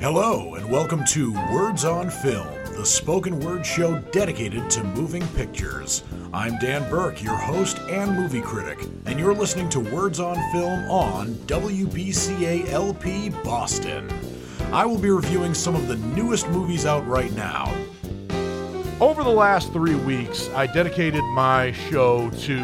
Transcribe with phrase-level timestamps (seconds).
[0.00, 6.04] Hello, and welcome to Words on Film, the spoken word show dedicated to moving pictures.
[6.32, 10.88] I'm Dan Burke, your host and movie critic, and you're listening to Words on Film
[10.88, 14.08] on WBCA LP Boston.
[14.72, 17.66] I will be reviewing some of the newest movies out right now.
[19.00, 22.56] Over the last three weeks, I dedicated my show to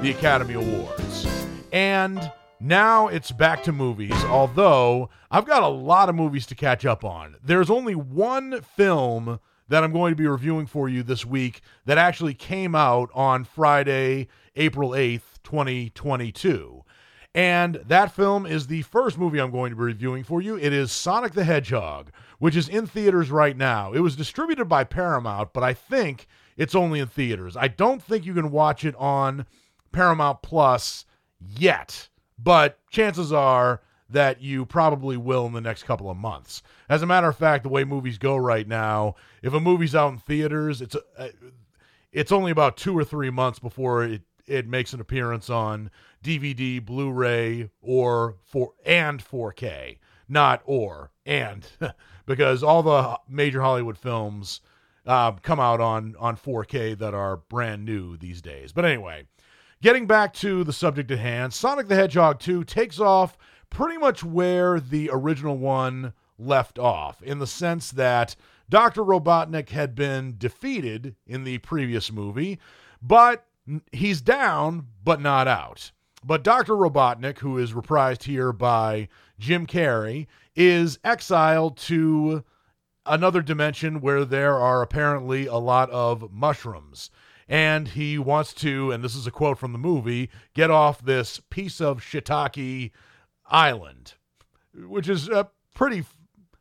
[0.00, 1.26] the Academy Awards.
[1.70, 2.32] And
[2.62, 7.04] now it's back to movies, although I've got a lot of movies to catch up
[7.04, 7.36] on.
[7.42, 11.98] There's only one film that I'm going to be reviewing for you this week that
[11.98, 16.84] actually came out on Friday, April 8th, 2022.
[17.34, 20.56] And that film is the first movie I'm going to be reviewing for you.
[20.56, 23.92] It is Sonic the Hedgehog, which is in theaters right now.
[23.92, 27.56] It was distributed by Paramount, but I think it's only in theaters.
[27.56, 29.46] I don't think you can watch it on
[29.92, 31.06] Paramount Plus
[31.40, 32.08] yet,
[32.42, 36.62] but chances are that you probably will in the next couple of months.
[36.88, 40.12] As a matter of fact, the way movies go right now, if a movie's out
[40.12, 41.30] in theaters, it's a,
[42.12, 45.90] it's only about 2 or 3 months before it it makes an appearance on
[46.22, 51.66] DVD, Blu-ray, or for and 4K, not or and,
[52.26, 54.60] because all the major Hollywood films
[55.06, 58.72] uh, come out on on 4K that are brand new these days.
[58.72, 59.26] But anyway,
[59.82, 63.36] getting back to the subject at hand, Sonic the Hedgehog 2 takes off
[63.68, 68.34] pretty much where the original one left off, in the sense that
[68.70, 69.02] Dr.
[69.02, 72.58] Robotnik had been defeated in the previous movie,
[73.02, 73.44] but
[73.92, 75.90] he's down, but not out.
[76.24, 76.74] But Dr.
[76.74, 79.08] Robotnik, who is reprised here by
[79.38, 82.44] Jim Carrey, is exiled to
[83.04, 87.10] another dimension where there are apparently a lot of mushrooms.
[87.48, 91.40] And he wants to, and this is a quote from the movie, get off this
[91.50, 92.92] piece of shiitake
[93.46, 94.14] island,
[94.74, 95.28] which is
[95.74, 96.04] pretty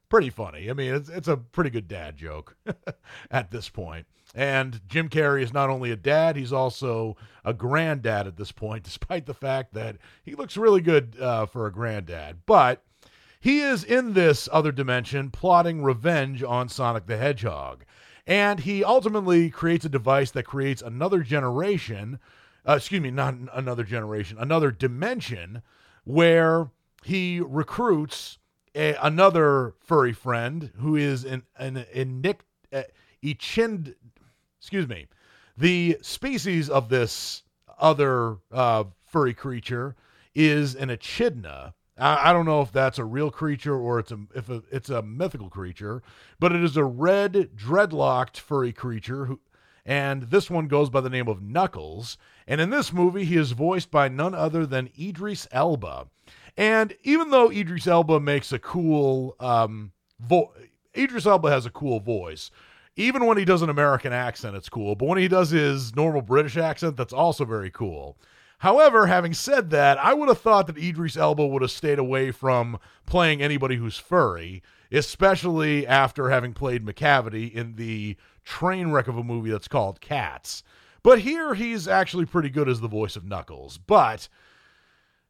[0.10, 0.70] pretty funny.
[0.70, 2.56] I mean, it's it's a pretty good dad joke
[3.32, 4.06] at this point.
[4.36, 8.84] And Jim Carrey is not only a dad, he's also a granddad at this point,
[8.84, 12.42] despite the fact that he looks really good uh, for a granddad.
[12.45, 12.84] But
[13.39, 17.86] he is in this other dimension plotting revenge on Sonic the Hedgehog.
[18.27, 22.20] And he ultimately creates a device that creates another generation,
[22.67, 25.61] uh, excuse me, not another generation, another dimension
[26.04, 26.70] where
[27.04, 28.37] he recruits
[28.76, 32.83] a, another furry friend who is in an in Nick uh,
[33.23, 33.95] Echind,
[34.60, 35.08] excuse me,
[35.58, 37.43] the species of this
[37.80, 39.95] other uh, furry creature
[40.33, 41.73] is an echidna.
[42.02, 44.89] I, I don't know if that's a real creature or it's a if a, it's
[44.89, 46.02] a mythical creature,
[46.39, 49.39] but it is a red dreadlocked furry creature who.
[49.84, 52.16] And this one goes by the name of Knuckles.
[52.45, 56.08] And in this movie, he is voiced by none other than Idris Elba.
[56.56, 59.92] And even though Idris Elba makes a cool um
[60.95, 62.52] Idris Elba has a cool voice.
[62.98, 64.95] Even when he does an American accent, it's cool.
[64.95, 68.17] But when he does his normal British accent, that's also very cool.
[68.61, 72.30] However, having said that, I would have thought that Idris Elba would have stayed away
[72.30, 72.77] from
[73.08, 74.61] playing anybody who's furry,
[74.92, 80.61] especially after having played Macavity in the train wreck of a movie that's called Cats.
[81.02, 83.80] But here he's actually pretty good as the voice of Knuckles.
[83.80, 84.30] But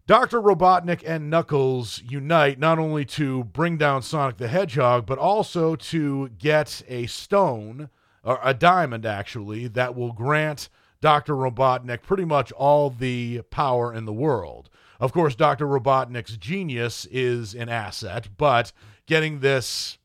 [0.08, 0.42] Dr.
[0.42, 6.28] Robotnik and Knuckles unite not only to bring down Sonic the Hedgehog, but also to
[6.38, 7.90] get a stone,
[8.26, 10.68] or a diamond actually, that will grant
[11.02, 11.36] Dr.
[11.36, 14.70] Robotnik pretty much all the power in the world.
[15.00, 15.66] Of course, Dr.
[15.66, 18.72] Robotnik's genius is an asset, but
[19.08, 19.98] getting this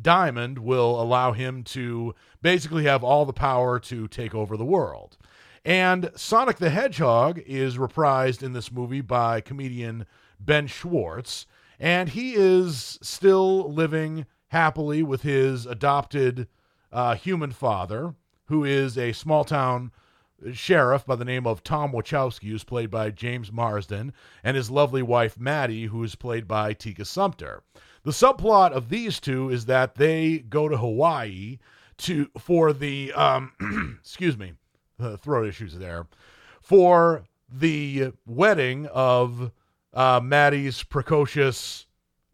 [0.00, 5.18] diamond will allow him to basically have all the power to take over the world.
[5.64, 10.06] And Sonic the Hedgehog is reprised in this movie by comedian
[10.40, 11.46] Ben Schwartz,
[11.78, 16.48] and he is still living happily with his adopted
[16.90, 18.14] uh, human father,
[18.52, 19.90] who is a small town
[20.52, 24.12] sheriff by the name of Tom Wachowski, who's played by James Marsden,
[24.44, 27.62] and his lovely wife Maddie, who is played by Tika Sumpter.
[28.02, 31.60] The subplot of these two is that they go to Hawaii
[31.96, 33.52] to for the um,
[34.02, 34.52] excuse me
[35.00, 36.06] uh, throat issues there
[36.60, 39.50] for the wedding of
[39.94, 41.86] uh, Maddie's precocious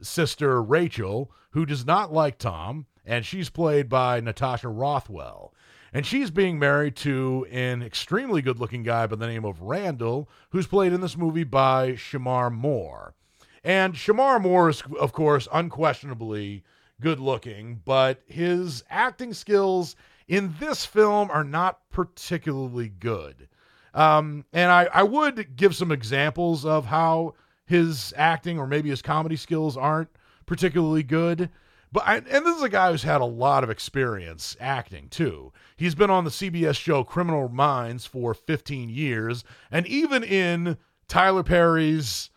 [0.02, 5.54] sister Rachel, who does not like Tom, and she's played by Natasha Rothwell.
[5.92, 10.28] And she's being married to an extremely good looking guy by the name of Randall,
[10.50, 13.14] who's played in this movie by Shemar Moore.
[13.64, 16.62] And Shemar Moore is, of course, unquestionably
[17.00, 19.96] good looking, but his acting skills
[20.26, 23.48] in this film are not particularly good.
[23.94, 27.34] Um, and I, I would give some examples of how
[27.66, 30.10] his acting or maybe his comedy skills aren't
[30.46, 31.50] particularly good.
[31.90, 35.52] But I, and this is a guy who's had a lot of experience acting too.
[35.78, 40.76] He's been on the CBS show Criminal Minds for 15 years, and even in
[41.06, 42.30] Tyler Perry's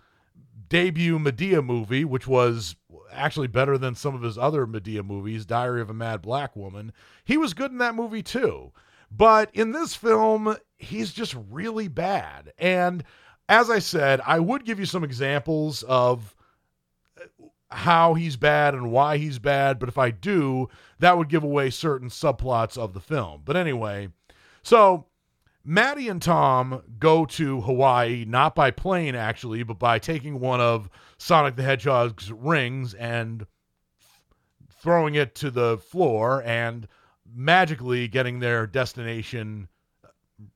[0.69, 2.75] debut Madea movie, which was
[3.11, 6.93] actually better than some of his other Madea movies, Diary of a Mad Black Woman,
[7.25, 8.71] he was good in that movie too.
[9.09, 12.53] But in this film, he's just really bad.
[12.59, 13.03] And
[13.49, 16.35] as I said, I would give you some examples of
[17.19, 20.69] uh, how he's bad and why he's bad, but if I do,
[21.01, 23.41] that would give away certain subplots of the film.
[23.43, 24.09] But anyway,
[24.63, 25.07] so
[25.65, 30.89] Maddie and Tom go to Hawaii, not by plane actually, but by taking one of
[31.17, 33.45] Sonic the Hedgehog's rings and
[34.81, 36.87] throwing it to the floor and
[37.33, 39.67] magically getting their destination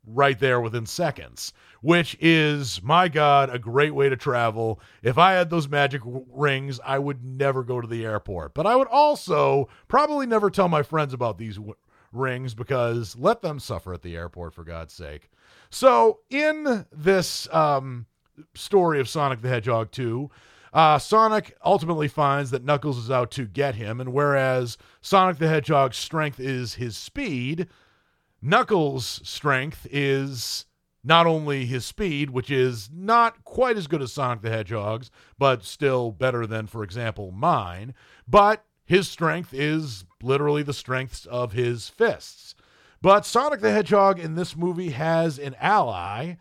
[0.05, 4.79] right there within seconds, which is, my God, a great way to travel.
[5.03, 8.53] If I had those magic w- rings, I would never go to the airport.
[8.53, 11.75] But I would also probably never tell my friends about these w-
[12.11, 15.29] rings because let them suffer at the airport, for God's sake.
[15.69, 18.05] So, in this um,
[18.53, 20.29] story of Sonic the Hedgehog 2,
[20.73, 25.47] uh, Sonic ultimately finds that Knuckles is out to get him, and whereas Sonic the
[25.47, 27.67] Hedgehog's strength is his speed,
[28.45, 30.67] Knuckles' strength is
[31.03, 35.09] not only his speed, which is not quite as good as Sonic the Hedgehog's,
[35.39, 37.95] but still better than, for example, mine,
[38.27, 42.53] but his strength is literally the strengths of his fists.
[43.01, 46.35] But Sonic the Hedgehog in this movie has an ally.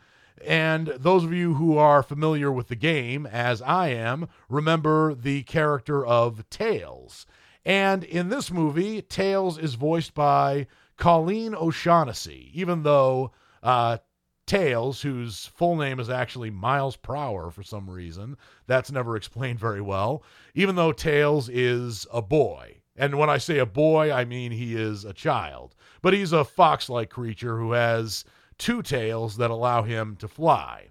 [0.46, 5.42] And those of you who are familiar with the game, as I am, remember the
[5.44, 7.24] character of Tails.
[7.64, 13.32] And in this movie, Tails is voiced by Colleen O'Shaughnessy, even though
[13.62, 13.98] uh,
[14.46, 18.36] Tails, whose full name is actually Miles Prower for some reason,
[18.66, 20.22] that's never explained very well,
[20.54, 22.80] even though Tails is a boy.
[22.96, 25.74] And when I say a boy, I mean he is a child.
[26.00, 28.24] But he's a fox like creature who has
[28.58, 30.90] two tails that allow him to fly.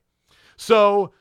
[0.57, 1.13] So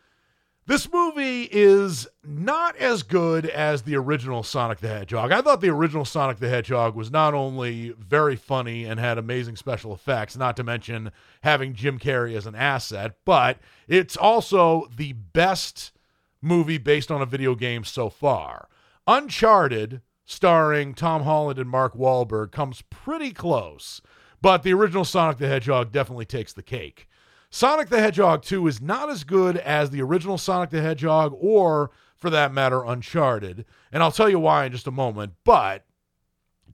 [0.67, 5.33] this movie is not as good as the original Sonic the Hedgehog.
[5.33, 9.57] I thought the original Sonic the Hedgehog was not only very funny and had amazing
[9.57, 11.11] special effects, not to mention
[11.43, 15.93] having Jim Carrey as an asset, but it's also the best
[16.41, 18.69] movie based on a video game so far.
[19.09, 24.01] Uncharted, starring Tom Holland and Mark Wahlberg, comes pretty close,
[24.41, 27.09] but the original Sonic the Hedgehog definitely takes the cake.
[27.55, 31.91] Sonic the Hedgehog 2 is not as good as the original Sonic the Hedgehog or,
[32.17, 33.67] for that matter, Uncharted.
[33.93, 35.35] And I'll tell you why in just a moment.
[35.45, 35.85] But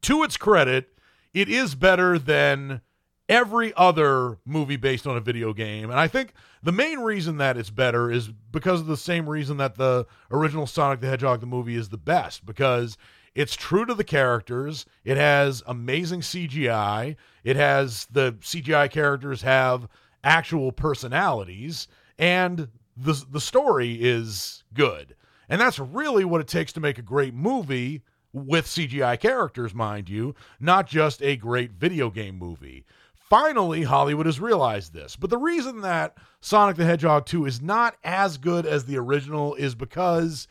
[0.02, 0.96] to its credit,
[1.34, 2.80] it is better than
[3.28, 5.90] every other movie based on a video game.
[5.90, 6.32] And I think
[6.62, 10.68] the main reason that it's better is because of the same reason that the original
[10.68, 12.96] Sonic the Hedgehog the movie is the best because
[13.34, 14.86] it's true to the characters.
[15.04, 17.16] It has amazing CGI.
[17.42, 19.88] It has the CGI characters have
[20.24, 21.88] actual personalities
[22.18, 25.14] and the the story is good.
[25.48, 30.08] And that's really what it takes to make a great movie with CGI characters, mind
[30.08, 32.84] you, not just a great video game movie.
[33.14, 35.16] Finally, Hollywood has realized this.
[35.16, 39.54] But the reason that Sonic the Hedgehog 2 is not as good as the original
[39.54, 40.48] is because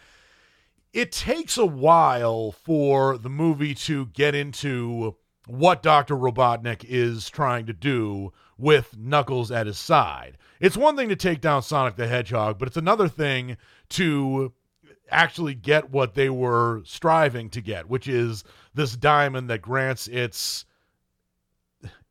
[0.93, 5.15] it takes a while for the movie to get into
[5.47, 6.15] what Dr.
[6.15, 10.37] Robotnik is trying to do with Knuckles at his side.
[10.59, 13.57] It's one thing to take down Sonic the Hedgehog, but it's another thing
[13.89, 14.53] to
[15.09, 20.65] actually get what they were striving to get, which is this diamond that grants its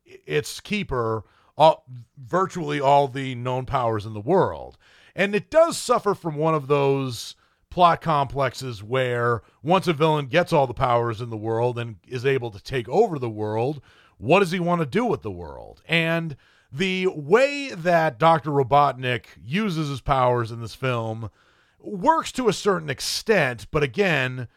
[0.05, 1.25] its keeper
[1.57, 1.85] all,
[2.17, 4.79] virtually all the known powers in the world.
[5.15, 7.36] And it does suffer from one of those
[7.77, 12.25] plot complexes where once a villain gets all the powers in the world and is
[12.25, 13.83] able to take over the world,
[14.17, 15.83] what does he want to do with the world?
[15.87, 16.37] And
[16.73, 18.49] the way that Dr.
[18.49, 21.29] Robotnik uses his powers in this film
[21.79, 24.49] works to a certain extent, but again,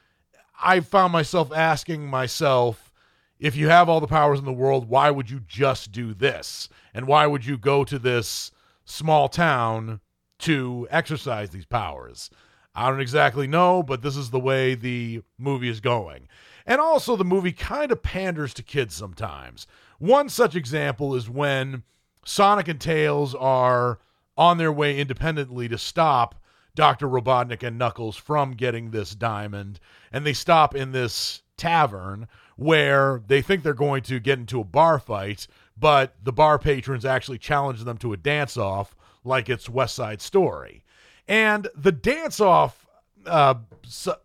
[0.64, 2.90] I found myself asking myself,
[3.38, 6.70] if you have all the powers in the world, why would you just do this?
[6.94, 8.52] And why would you go to this
[8.86, 10.00] small town
[10.38, 12.30] to exercise these powers?
[12.76, 16.28] I don't exactly know, but this is the way the movie is going.
[16.66, 19.66] And also, the movie kind of panders to kids sometimes.
[19.98, 21.84] One such example is when
[22.24, 24.00] Sonic and Tails are
[24.38, 26.36] on their way independently to stop
[26.76, 27.08] Dr.
[27.08, 29.80] Robotnik and Knuckles from getting this diamond.
[30.12, 34.66] And they stop in this tavern where they think they're going to get into a
[34.66, 35.48] bar fight,
[35.78, 40.22] but the bar patrons actually challenge them to a dance off like it's West Side
[40.22, 40.84] Story.
[41.29, 42.86] And the dance off
[43.25, 43.55] uh,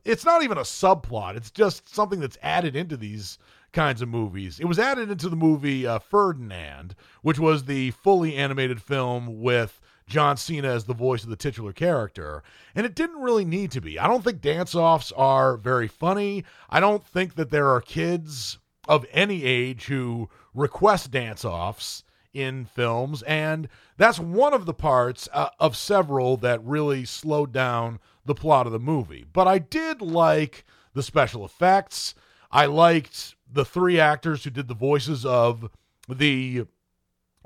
[0.05, 1.37] it's not even a subplot.
[1.37, 3.39] It's just something that's added into these
[3.73, 4.61] kinds of movies.
[4.61, 9.81] It was added into the movie uh, Ferdinand, which was the fully animated film with
[10.07, 12.43] John Cena as the voice of the titular character.
[12.75, 13.99] And it didn't really need to be.
[13.99, 16.45] I don't think dance offs are very funny.
[16.71, 22.05] I don't think that there are kids of any age who request dance offs
[22.35, 23.23] in films.
[23.23, 28.67] And that's one of the parts uh, of several that really slowed down the plot
[28.67, 29.25] of the movie.
[29.33, 32.15] But I did like the special effects.
[32.51, 35.71] I liked the three actors who did the voices of
[36.09, 36.67] the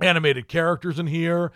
[0.01, 1.53] animated characters in here.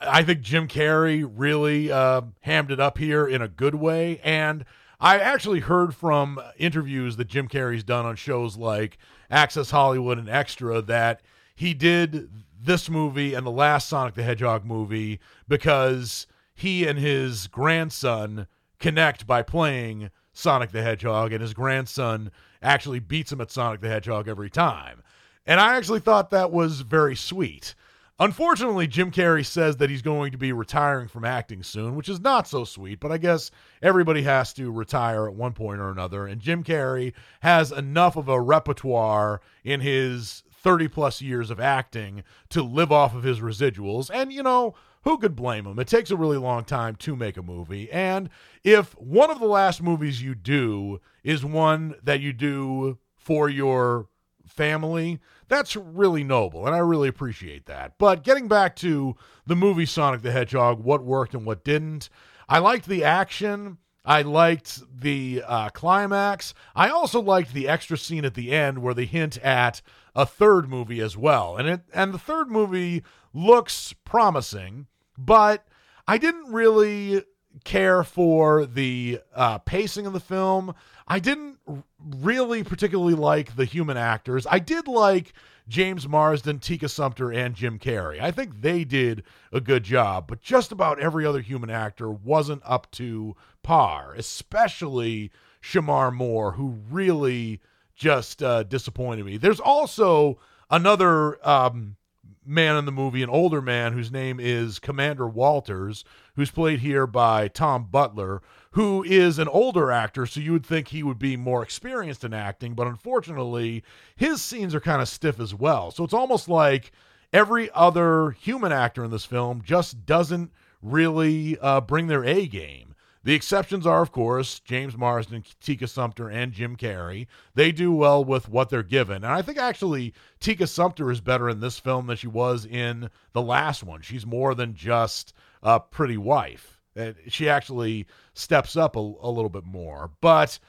[0.00, 4.20] I think Jim Carrey really uh, hammed it up here in a good way.
[4.24, 4.64] And
[4.98, 8.96] I actually heard from interviews that Jim Carrey's done on shows like
[9.30, 11.20] Access Hollywood and Extra that
[11.54, 17.46] he did this movie and the last Sonic the Hedgehog movie because he and his
[17.46, 18.46] grandson
[18.78, 22.30] connect by playing Sonic the Hedgehog, and his grandson
[22.62, 25.02] actually beats him at Sonic the Hedgehog every time.
[25.46, 27.74] And I actually thought that was very sweet.
[28.18, 32.18] Unfortunately, Jim Carrey says that he's going to be retiring from acting soon, which is
[32.18, 33.50] not so sweet, but I guess
[33.82, 36.26] everybody has to retire at one point or another.
[36.26, 42.24] And Jim Carrey has enough of a repertoire in his 30 plus years of acting
[42.48, 44.10] to live off of his residuals.
[44.12, 45.78] And, you know, who could blame him?
[45.78, 47.88] It takes a really long time to make a movie.
[47.92, 48.28] And
[48.64, 54.08] if one of the last movies you do is one that you do for your
[54.44, 57.92] family, that's really noble, and I really appreciate that.
[57.96, 59.14] But getting back to
[59.46, 62.08] the movie Sonic the Hedgehog, what worked and what didn't,
[62.48, 63.78] I liked the action.
[64.04, 66.54] I liked the uh, climax.
[66.76, 69.82] I also liked the extra scene at the end where they hint at
[70.16, 73.04] a third movie as well, and it and the third movie
[73.34, 75.68] looks promising, but
[76.08, 77.22] I didn't really
[77.64, 80.74] care for the uh, pacing of the film.
[81.06, 81.58] I didn't
[82.00, 84.46] really particularly like the human actors.
[84.50, 85.34] I did like
[85.68, 88.20] James Marsden, Tika Sumpter, and Jim Carrey.
[88.20, 92.62] I think they did a good job, but just about every other human actor wasn't
[92.64, 95.30] up to par, especially
[95.62, 97.60] Shemar Moore, who really
[97.96, 99.38] just uh, disappointed me.
[99.38, 100.38] There's also
[100.70, 101.96] another um,
[102.44, 106.04] man in the movie, an older man whose name is Commander Walters,
[106.36, 110.88] who's played here by Tom Butler, who is an older actor, so you would think
[110.88, 113.82] he would be more experienced in acting, but unfortunately,
[114.14, 115.90] his scenes are kind of stiff as well.
[115.90, 116.92] So it's almost like
[117.32, 122.85] every other human actor in this film just doesn't really uh, bring their A game.
[123.26, 127.26] The exceptions are, of course, James Marsden, Tika Sumpter, and Jim Carrey.
[127.56, 129.16] They do well with what they're given.
[129.16, 133.10] And I think actually Tika Sumpter is better in this film than she was in
[133.32, 134.00] the last one.
[134.00, 135.32] She's more than just
[135.64, 136.80] a pretty wife.
[137.26, 140.12] She actually steps up a, a little bit more.
[140.20, 140.60] But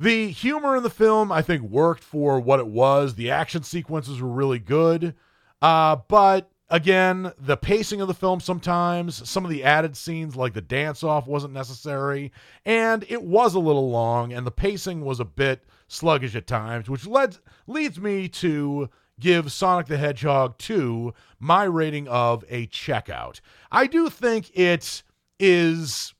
[0.00, 3.14] the humor in the film, I think, worked for what it was.
[3.14, 5.14] The action sequences were really good.
[5.62, 10.52] Uh, but again, the pacing of the film sometimes, some of the added scenes like
[10.54, 12.32] the dance off wasn't necessary,
[12.64, 16.88] and it was a little long, and the pacing was a bit sluggish at times,
[16.88, 23.40] which led leads me to give Sonic the Hedgehog 2 my rating of a checkout.
[23.70, 25.02] I do think it
[25.38, 26.14] is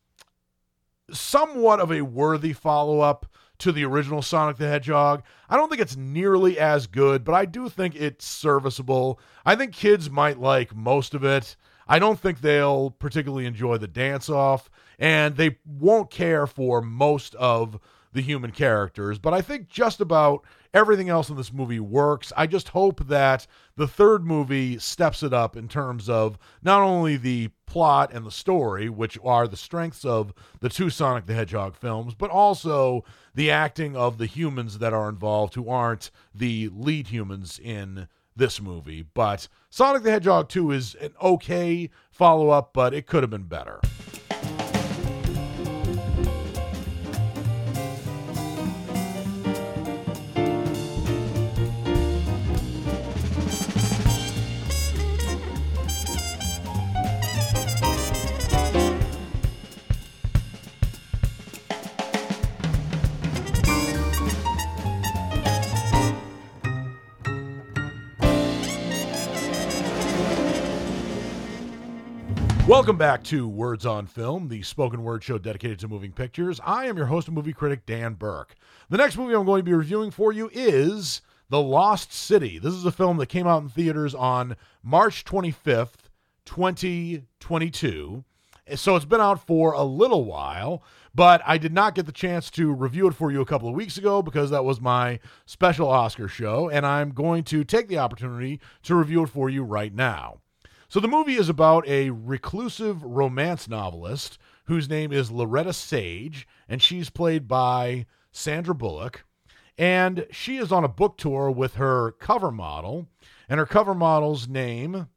[1.11, 3.27] somewhat of a worthy follow up
[3.59, 5.23] to the original Sonic the Hedgehog.
[5.49, 9.21] I don't think it's nearly as good, but I do think it's serviceable.
[9.45, 11.57] I think kids might like most of it.
[11.89, 17.35] I don't think they'll particularly enjoy the dance off, and they won't care for most
[17.37, 17.79] of
[18.13, 19.19] the human characters.
[19.19, 20.45] But I think just about
[20.77, 22.35] everything else in this movie works.
[22.37, 27.17] I just hope that the third movie steps it up in terms of not only
[27.17, 31.77] the plot and the story, which are the strengths of the two Sonic the Hedgehog
[31.77, 33.05] films, but also
[33.35, 38.07] the acting of the humans that are involved who aren't the lead humans in
[38.37, 39.03] this movie.
[39.03, 43.45] But Sonic the Hedgehog 2 is an okay follow up, but it could have been
[43.45, 43.81] better.
[72.77, 76.61] Welcome back to Words on Film, the spoken word show dedicated to moving pictures.
[76.63, 78.55] I am your host and movie critic, Dan Burke.
[78.91, 82.59] The next movie I'm going to be reviewing for you is The Lost City.
[82.59, 86.11] This is a film that came out in theaters on March 25th,
[86.45, 88.25] 2022.
[88.75, 90.83] So it's been out for a little while,
[91.15, 93.75] but I did not get the chance to review it for you a couple of
[93.75, 97.97] weeks ago because that was my special Oscar show, and I'm going to take the
[97.97, 100.41] opportunity to review it for you right now.
[100.89, 106.81] So the movie is about a reclusive romance novelist whose name is Loretta Sage, and
[106.81, 109.25] she's played by Sandra Bullock.
[109.79, 113.09] And she is on a book tour with her cover model,
[113.49, 115.09] and her cover model's name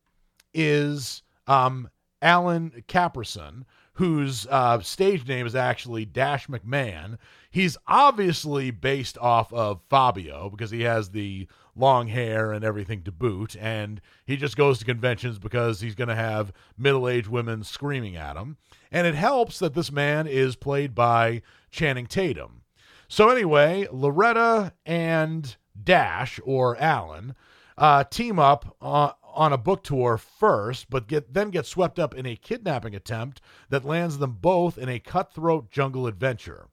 [0.54, 1.90] is um,
[2.22, 7.18] Alan Caprison, whose uh, stage name is actually Dash McMahon.
[7.52, 13.12] He's obviously based off of Fabio because he has the long hair and everything to
[13.12, 17.64] boot, and he just goes to conventions because he's going to have middle aged women
[17.64, 18.58] screaming at him.
[18.92, 21.42] And it helps that this man is played by
[21.72, 22.62] Channing Tatum.
[23.08, 27.34] So, anyway, Loretta and Dash, or Alan,
[27.80, 32.14] uh, team up uh, on a book tour first, but get then get swept up
[32.14, 36.68] in a kidnapping attempt that lands them both in a cutthroat jungle adventure.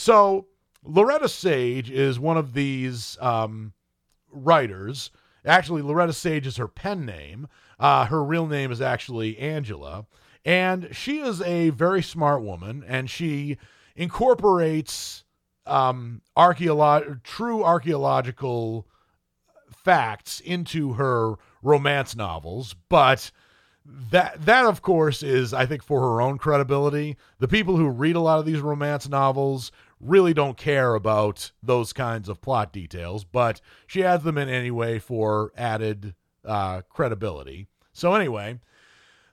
[0.00, 0.46] So
[0.82, 3.74] Loretta Sage is one of these um,
[4.32, 5.10] writers.
[5.44, 7.48] Actually, Loretta Sage is her pen name.
[7.78, 10.06] Uh, her real name is actually Angela,
[10.42, 13.58] and she is a very smart woman, and she
[13.94, 15.24] incorporates
[15.66, 18.88] um, archeolo- true archaeological
[19.84, 23.30] facts into her romance novels, but
[23.84, 27.16] that that of course is I think for her own credibility.
[27.38, 31.92] The people who read a lot of these romance novels really don't care about those
[31.92, 36.14] kinds of plot details, but she adds them in anyway for added
[36.44, 37.66] uh, credibility.
[37.92, 38.58] So anyway,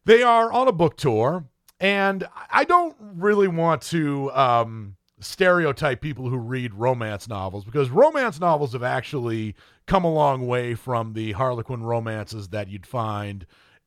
[0.05, 1.45] they are on a book tour,
[1.79, 8.39] and I don't really want to um, stereotype people who read romance novels because romance
[8.39, 9.55] novels have actually
[9.85, 13.45] come a long way from the Harlequin romances that you'd find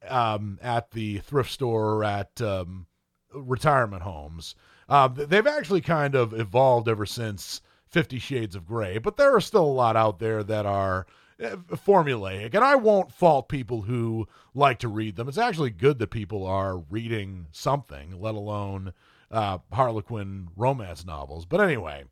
[0.08, 2.86] um, at the thrift store or at um,
[3.32, 4.54] retirement homes.
[4.90, 9.40] Uh, they've actually kind of evolved ever since Fifty Shades of Grey, but there are
[9.40, 11.06] still a lot out there that are
[11.38, 11.54] eh,
[11.86, 15.28] formulaic, and I won't fault people who like to read them.
[15.28, 18.92] It's actually good that people are reading something, let alone
[19.30, 21.46] uh, Harlequin romance novels.
[21.46, 22.04] But anyway,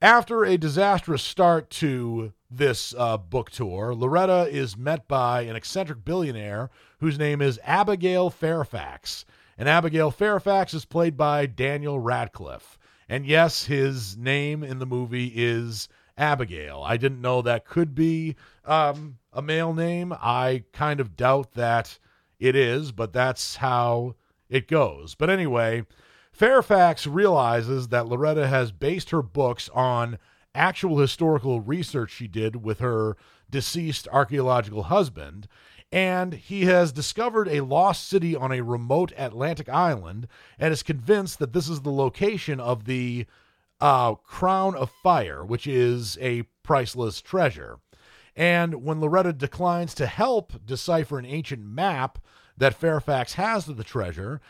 [0.00, 6.04] after a disastrous start to this uh, book tour, Loretta is met by an eccentric
[6.04, 6.70] billionaire
[7.00, 9.24] whose name is Abigail Fairfax.
[9.58, 12.78] And Abigail Fairfax is played by Daniel Radcliffe.
[13.08, 16.82] And yes, his name in the movie is Abigail.
[16.86, 20.12] I didn't know that could be um, a male name.
[20.12, 21.98] I kind of doubt that
[22.38, 24.14] it is, but that's how
[24.48, 25.16] it goes.
[25.16, 25.84] But anyway,
[26.30, 30.18] Fairfax realizes that Loretta has based her books on
[30.54, 33.16] actual historical research she did with her
[33.50, 35.48] deceased archaeological husband,
[35.90, 41.38] and he has discovered a lost city on a remote Atlantic island and is convinced
[41.38, 43.26] that this is the location of the
[43.80, 47.78] uh, Crown of Fire, which is a priceless treasure.
[48.36, 52.18] And when Loretta declines to help decipher an ancient map
[52.56, 54.40] that Fairfax has of the treasure,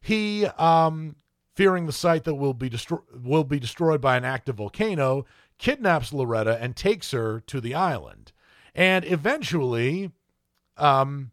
[0.00, 1.16] he um,
[1.54, 5.24] fearing the site that will be destro- will be destroyed by an active volcano,
[5.58, 8.32] kidnaps Loretta and takes her to the island.
[8.74, 10.12] And eventually,
[10.78, 11.32] um,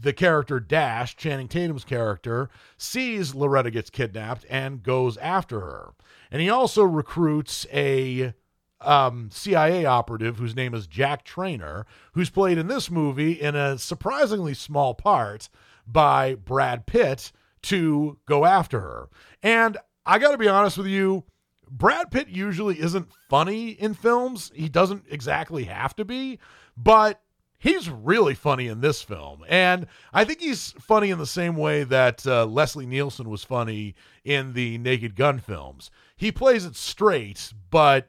[0.00, 5.92] the character Dash, Channing Tatum's character, sees Loretta gets kidnapped and goes after her.
[6.30, 8.34] And he also recruits a
[8.80, 13.78] um, CIA operative whose name is Jack Trainer, who's played in this movie in a
[13.78, 15.48] surprisingly small part
[15.86, 19.08] by Brad Pitt, to go after her.
[19.42, 21.24] And I got to be honest with you,
[21.70, 24.50] Brad Pitt usually isn't funny in films.
[24.54, 26.38] He doesn't exactly have to be,
[26.76, 27.20] but
[27.60, 29.44] he's really funny in this film.
[29.48, 33.94] And I think he's funny in the same way that uh, Leslie Nielsen was funny
[34.24, 35.92] in the Naked Gun films.
[36.16, 38.08] He plays it straight, but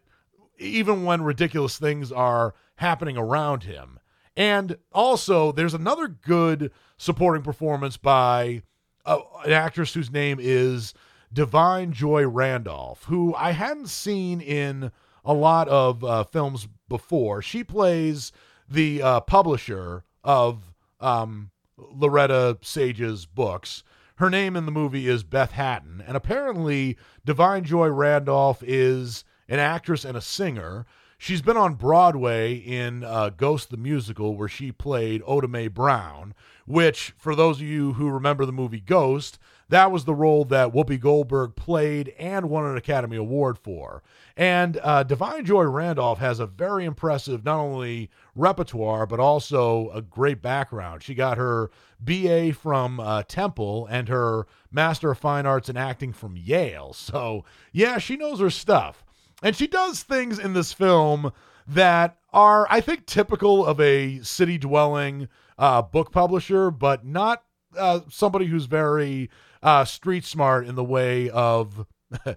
[0.57, 3.99] even when ridiculous things are happening around him.
[4.35, 8.63] And also, there's another good supporting performance by
[9.05, 10.93] uh, an actress whose name is
[11.33, 14.91] Da'Vine Joy Randolph, who I hadn't seen in
[15.25, 17.41] a lot of uh, films before.
[17.41, 18.31] She plays
[18.71, 23.83] the uh, publisher of um, Loretta Sage's books.
[24.15, 29.59] Her name in the movie is Beth Hatton, and apparently Da'Vine Joy Randolph is an
[29.59, 30.85] actress and a singer.
[31.17, 36.33] She's been on Broadway in uh, Ghost the Musical, where she played Oda Mae Brown,
[36.65, 39.39] which, for those of you who remember the movie Ghost,
[39.71, 44.03] that was the role that Whoopi Goldberg played and won an Academy Award for.
[44.35, 50.01] And uh, Da'Vine Joy Randolph has a very impressive, not only repertoire, but also a
[50.01, 51.03] great background.
[51.03, 56.13] She got her BA from uh, Temple and her Master of Fine Arts in Acting
[56.13, 56.93] from Yale.
[57.11, 59.03] So, yeah, she knows her stuff.
[59.41, 61.31] And she does things in this film
[61.67, 67.43] that are, I think, typical of a city dwelling uh, book publisher, but not
[67.77, 69.29] uh, somebody who's very
[69.63, 71.85] uh, street smart in the way of,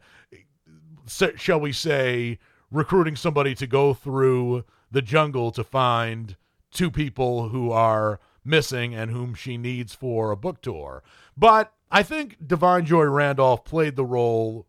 [1.07, 2.39] shall we say,
[2.71, 6.37] recruiting somebody to go through the jungle to find
[6.73, 11.03] two people who are missing and whom she needs for a book tour.
[11.37, 14.67] But I think Da'Vine Joy Randolph played the role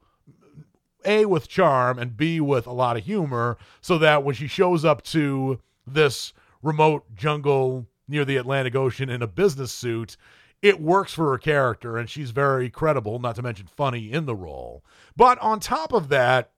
[1.06, 4.84] a with charm and b with a lot of humor so that when she shows
[4.84, 10.18] up to this remote jungle near the atlantic ocean in a business suit
[10.62, 14.36] it works for her character and she's very credible not to mention funny in the
[14.36, 14.84] role
[15.16, 16.52] but on top of that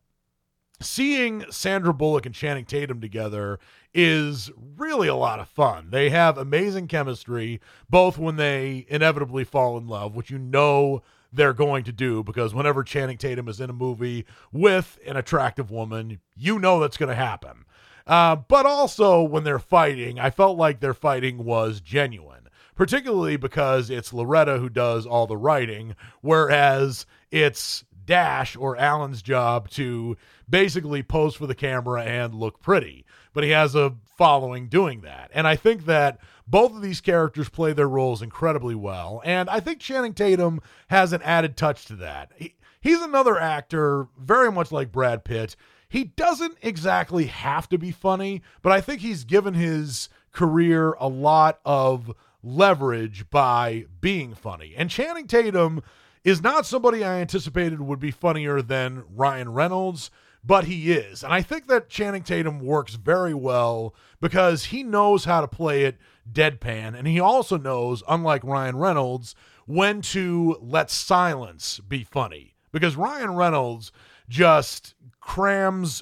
[0.82, 3.60] seeing Sandra Bullock and Channing Tatum together
[3.94, 5.90] is really a lot of fun.
[5.90, 11.02] They have amazing chemistry, both when they inevitably fall in love, which you know
[11.34, 15.72] they're going to do because whenever Channing Tatum is in a movie with an attractive
[15.72, 17.66] woman, you know that's going to happen.
[18.06, 22.47] Uh, but also when they're fighting, I felt like their fighting was genuine,
[22.78, 29.70] particularly because it's Loretta who does all the writing, whereas it's Dash or Alan's job
[29.72, 30.16] to
[30.50, 33.06] basically pose for the camera and look pretty.
[33.34, 35.30] But he has a following doing that.
[35.34, 39.22] And I think that both of these characters play their roles incredibly well.
[39.26, 42.32] And I think Channing Tatum has an added touch to that.
[42.38, 45.56] He, he's another actor, very much like Brad Pitt.
[45.90, 51.08] He doesn't exactly have to be funny, but I think he's given his career a
[51.08, 52.14] lot of
[52.44, 54.74] leverage by being funny.
[54.78, 55.82] And Channing Tatum
[56.24, 60.12] is not somebody I anticipated would be funnier than Ryan Reynolds,
[60.44, 61.24] but he is.
[61.24, 65.84] And I think that Channing Tatum works very well because he knows how to play
[65.84, 65.98] it
[66.32, 66.98] deadpan.
[66.98, 72.56] And he also knows, unlike Ryan Reynolds, when to let silence be funny.
[72.72, 73.92] Because Ryan Reynolds
[74.30, 76.02] just crams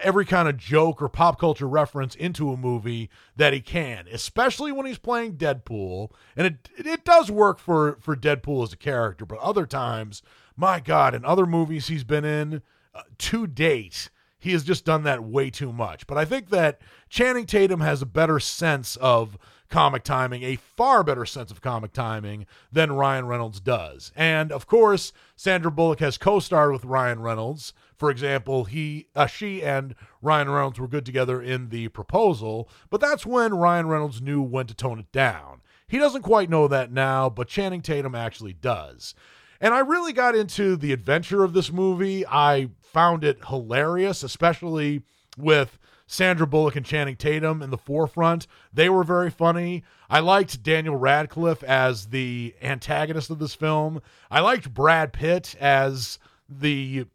[0.00, 4.72] every kind of joke or pop culture reference into a movie that he can, especially
[4.72, 6.10] when he's playing Deadpool.
[6.36, 10.22] And it it does work for for Deadpool as a character, but other times,
[10.56, 12.62] my God, in other movies he's been in
[12.94, 16.06] uh, to date, he has just done that way too much.
[16.06, 19.36] But I think that Channing Tatum has a better sense of
[19.74, 24.12] comic timing, a far better sense of comic timing than Ryan Reynolds does.
[24.14, 27.72] And of course, Sandra Bullock has co-starred with Ryan Reynolds.
[27.96, 33.00] For example, he, uh, she, and Ryan Reynolds were good together in The Proposal, but
[33.00, 35.60] that's when Ryan Reynolds knew when to tone it down.
[35.88, 39.12] He doesn't quite know that now, but Channing Tatum actually does.
[39.60, 42.24] And I really got into the adventure of this movie.
[42.24, 45.02] I found it hilarious, especially
[45.36, 48.46] with Sandra Bullock and Channing Tatum in the forefront.
[48.72, 49.84] They were very funny.
[50.10, 54.00] I liked Daniel Radcliffe as the antagonist of this film.
[54.30, 57.06] I liked Brad Pitt as the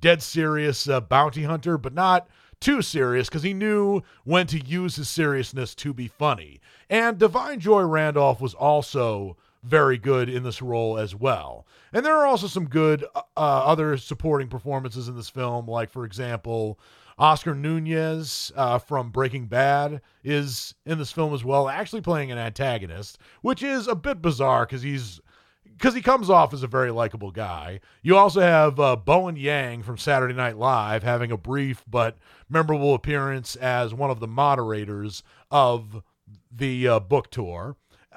[0.00, 2.28] dead serious uh, bounty hunter, but not
[2.60, 6.60] too serious because he knew when to use his seriousness to be funny.
[6.88, 11.66] And Da'Vine Joy Randolph was also very good in this role as well.
[11.92, 16.04] And there are also some good uh, other supporting performances in this film, like, for
[16.04, 16.78] example,
[17.18, 22.38] Oscar Nunez uh, from Breaking Bad is in this film as well, actually playing an
[22.38, 25.20] antagonist, which is a bit bizarre because he's
[25.64, 27.80] because he comes off as a very likable guy.
[28.02, 32.16] You also have uh, Bowen Yang from Saturday Night Live having a brief but
[32.48, 36.02] memorable appearance as one of the moderators of
[36.50, 37.76] the uh, book tour,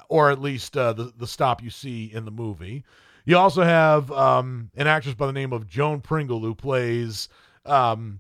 [0.10, 2.84] or at least uh, the the stop you see in the movie.
[3.24, 7.30] You also have um, an actress by the name of Joan Pringle who plays
[7.66, 8.20] um,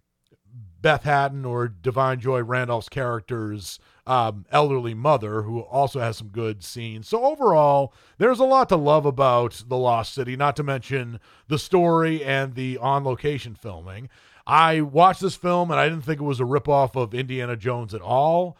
[0.82, 6.64] Beth Hatton or Da'Vine Joy Randolph's character's um, elderly mother, who also has some good
[6.64, 7.08] scenes.
[7.08, 11.60] So overall, there's a lot to love about The Lost City, not to mention the
[11.60, 14.10] story and the on-location filming.
[14.48, 17.94] I watched this film and I didn't think it was a ripoff of Indiana Jones
[17.94, 18.58] at all.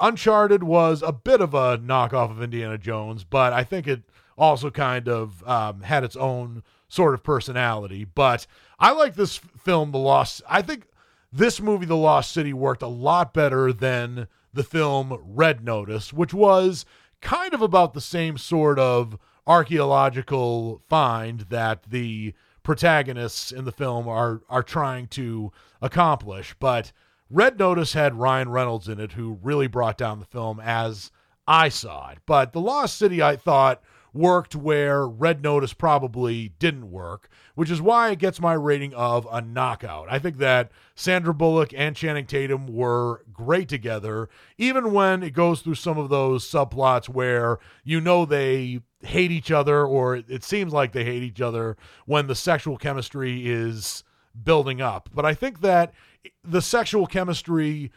[0.00, 4.02] Uncharted was a bit of a knockoff of Indiana Jones, but I think it
[4.38, 8.04] also kind of um, had its own sort of personality.
[8.04, 8.46] But
[8.78, 10.42] I like this film, The Lost.
[10.48, 10.86] I think
[11.32, 16.32] this movie, The Lost City, worked a lot better than the film Red Notice, which
[16.32, 16.84] was
[17.20, 24.08] kind of about the same sort of archaeological find that the protagonists in the film
[24.08, 26.54] are are trying to accomplish.
[26.58, 26.92] But
[27.30, 31.10] Red Notice had Ryan Reynolds in it, who really brought down the film as
[31.46, 32.18] I saw it.
[32.26, 33.82] But The Lost City, I thought,
[34.16, 39.26] worked where Red Notice probably didn't work, which is why it gets my rating of
[39.30, 40.08] a knockout.
[40.10, 45.60] I think that Sandra Bullock and Channing Tatum were great together, even when it goes
[45.60, 50.72] through some of those subplots where you know they hate each other or it seems
[50.72, 51.76] like they hate each other
[52.06, 54.02] when the sexual chemistry is
[54.42, 55.08] building up.
[55.14, 55.92] But I think that
[56.42, 57.92] the sexual chemistry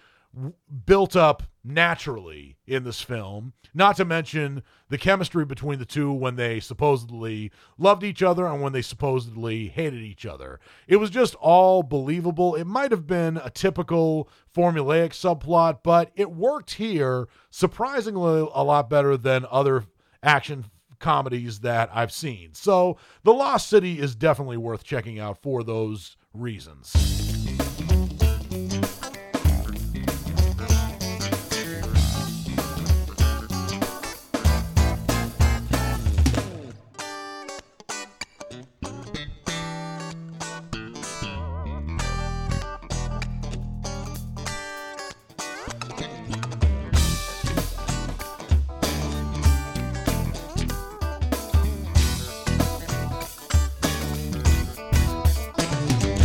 [0.85, 6.35] built up naturally in this film, not to mention the chemistry between the two when
[6.35, 10.59] they supposedly loved each other and when they supposedly hated each other.
[10.87, 12.55] It was just all believable.
[12.55, 18.89] It might have been a typical formulaic subplot, but it worked here surprisingly a lot
[18.89, 19.85] better than other
[20.23, 20.65] action
[20.99, 22.53] comedies that I've seen.
[22.53, 27.28] So, The Lost City is definitely worth checking out for those reasons.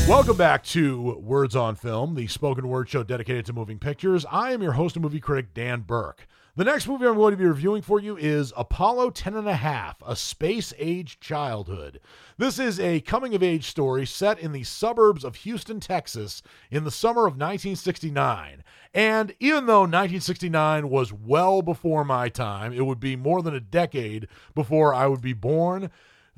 [0.07, 4.27] Welcome back to Words on Film, the spoken word show dedicated to moving pictures.
[4.31, 6.27] I am your host and movie critic, Dan Burke.
[6.57, 9.57] The next movie I'm going to be reviewing for you is Apollo 10 and a
[9.57, 12.01] Half, A Space Age Childhood.
[12.37, 16.85] This is a coming of age story set in the suburbs of Houston, Texas in
[16.85, 18.63] the summer of 1969.
[18.93, 23.61] And even though 1969 was well before my time, it would be more than a
[23.61, 25.91] decade before I would be born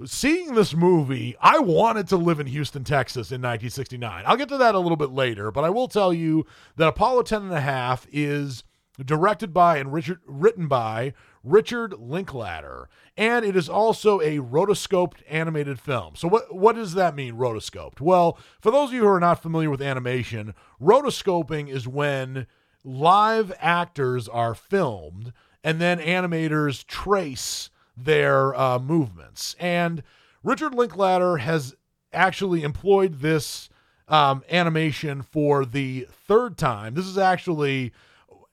[0.05, 4.25] seeing this movie, I wanted to live in Houston, Texas in 1969.
[4.27, 6.45] I'll get to that a little bit later, but I will tell you
[6.77, 8.65] that Apollo 10 and a half is
[9.05, 15.79] directed by and Richard, written by Richard Linklater, and it is also a rotoscoped animated
[15.79, 16.17] film.
[16.17, 18.01] So what what does that mean rotoscoped?
[18.01, 22.47] Well, for those of you who are not familiar with animation, rotoscoping is when
[22.85, 25.33] live actors are filmed
[25.63, 29.57] and then animators trace their uh, movements.
[29.59, 30.03] And
[30.43, 31.75] Richard Linklater has
[32.13, 33.69] actually employed this
[34.09, 36.95] um, animation for the third time.
[36.95, 37.93] This is actually,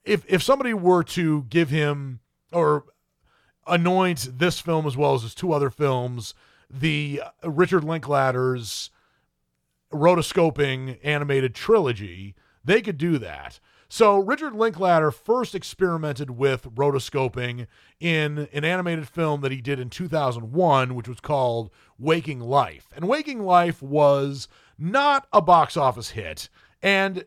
[0.04, 2.20] if if somebody were to give him
[2.52, 2.84] or
[3.66, 6.34] anoint this film as well as his two other films,
[6.68, 8.90] the Richard Linklater's
[9.92, 13.60] rotoscoping animated trilogy, they could do that.
[13.94, 17.68] So Richard Linklater first experimented with rotoscoping
[18.00, 22.88] in an animated film that he did in 2001, which was called Waking Life.
[22.96, 26.48] And Waking Life was not a box office hit.
[26.82, 27.24] And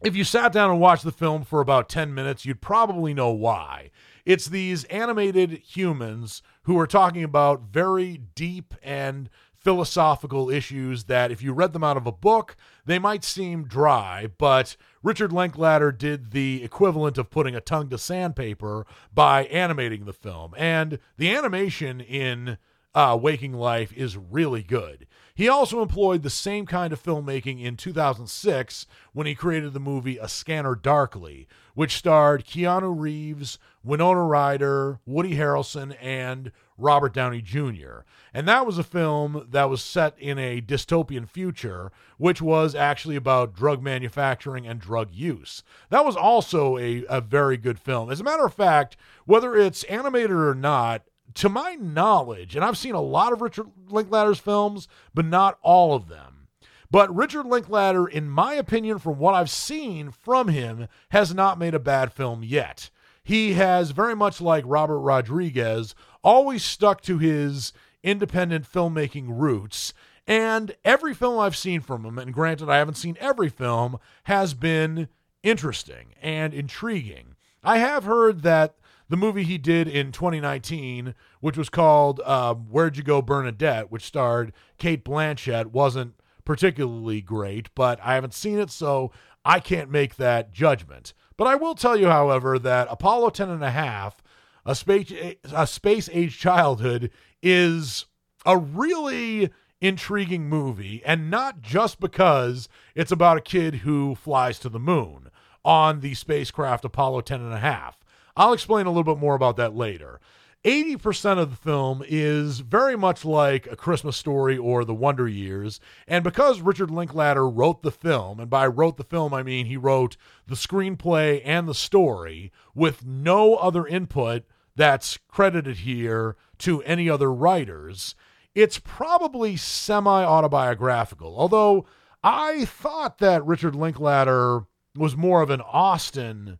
[0.00, 3.32] if you sat down and watched the film for about 10 minutes, you'd probably know
[3.32, 3.90] why.
[4.24, 9.28] It's these animated humans who are talking about very deep and
[9.68, 14.26] philosophical issues that, if you read them out of a book, they might seem dry,
[14.38, 20.14] but Richard Linklater did the equivalent of putting a tongue to sandpaper by animating the
[20.14, 20.54] film.
[20.56, 22.56] And the animation in
[22.94, 25.06] uh, Waking Life is really good.
[25.34, 30.16] He also employed the same kind of filmmaking in 2006 when he created the movie
[30.16, 38.00] A Scanner Darkly, which starred Keanu Reeves, Winona Ryder, Woody Harrelson, and Robert Downey Jr.
[38.32, 43.16] And that was a film that was set in a dystopian future, which was actually
[43.16, 45.62] about drug manufacturing and drug use.
[45.90, 48.10] That was also a, a very good film.
[48.10, 51.02] As a matter of fact, whether it's animated or not,
[51.34, 55.94] to my knowledge, and I've seen a lot of Richard Linklater's films, but not all
[55.94, 56.48] of them.
[56.90, 61.74] But Richard Linklater, in my opinion, from what I've seen from him, has not made
[61.74, 62.88] a bad film yet.
[63.22, 69.92] He has very much like Robert Rodriguez always stuck to his independent filmmaking roots.
[70.26, 74.52] And every film I've seen from him, and granted, I haven't seen every film, has
[74.54, 75.08] been
[75.42, 77.34] interesting and intriguing.
[77.64, 78.76] I have heard that
[79.08, 84.04] the movie he did in 2019, which was called uh, Where'd You Go, Bernadette, which
[84.04, 89.10] starred Cate Blanchett, wasn't particularly great, but I haven't seen it, so
[89.44, 91.14] I can't make that judgment.
[91.36, 94.22] But I will tell you, however, that Apollo 10 and a half
[94.68, 95.10] a space
[95.50, 97.10] a space age childhood
[97.42, 98.04] is
[98.44, 99.50] a really
[99.80, 105.30] intriguing movie and not just because it's about a kid who flies to the moon
[105.64, 107.98] on the spacecraft Apollo 10 and a half.
[108.36, 110.20] I'll explain a little bit more about that later.
[110.64, 115.80] 80% of the film is very much like A Christmas Story or The Wonder Years.
[116.06, 119.76] And because Richard Linklater wrote the film, and by wrote the film, I mean he
[119.76, 124.44] wrote the screenplay and the story with no other input
[124.78, 128.14] that's credited here to any other writers.
[128.54, 131.84] It's probably semi autobiographical, although
[132.22, 134.62] I thought that Richard Linklater
[134.96, 136.58] was more of an Austin,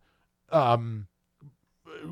[0.51, 1.07] um,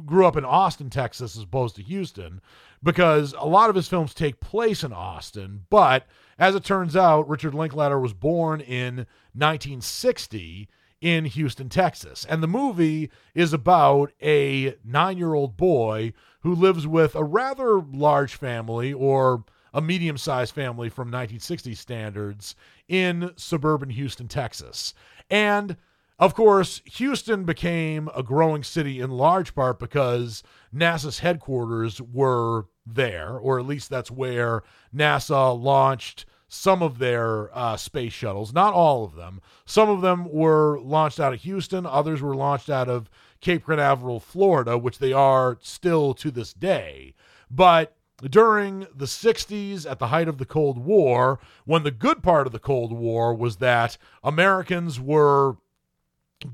[0.05, 2.40] grew up in Austin, Texas, as opposed to Houston,
[2.83, 5.66] because a lot of his films take place in Austin.
[5.71, 6.07] But
[6.38, 10.69] as it turns out, Richard Linklater was born in 1960
[11.00, 12.24] in Houston, Texas.
[12.28, 17.80] And the movie is about a nine year old boy who lives with a rather
[17.80, 22.54] large family or a medium sized family from 1960 standards
[22.88, 24.94] in suburban Houston, Texas.
[25.28, 25.76] And
[26.18, 30.42] of course, Houston became a growing city in large part because
[30.74, 34.62] NASA's headquarters were there, or at least that's where
[34.94, 39.40] NASA launched some of their uh, space shuttles, not all of them.
[39.64, 44.20] Some of them were launched out of Houston, others were launched out of Cape Canaveral,
[44.20, 47.14] Florida, which they are still to this day.
[47.50, 52.46] But during the 60s, at the height of the Cold War, when the good part
[52.46, 55.56] of the Cold War was that Americans were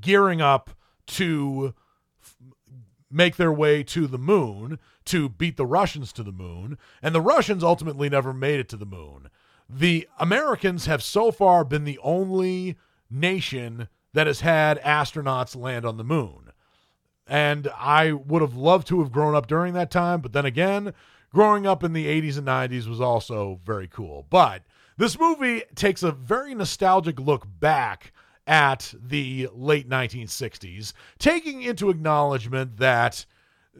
[0.01, 0.71] gearing up
[1.05, 1.73] to
[2.21, 2.35] f-
[3.09, 7.21] make their way to the moon to beat the Russians to the moon, and the
[7.21, 9.29] Russians ultimately never made it to the moon.
[9.75, 12.77] The Americans have so far been the only
[13.09, 16.51] nation that has had astronauts land on the moon.
[17.25, 20.93] And I would have loved to have grown up during that time, but then again,
[21.33, 24.27] growing up in the 80s and 90s was also very cool.
[24.29, 24.63] But
[24.97, 28.13] this movie takes a very nostalgic look back
[28.45, 33.25] at the late 1960s, taking into acknowledgement that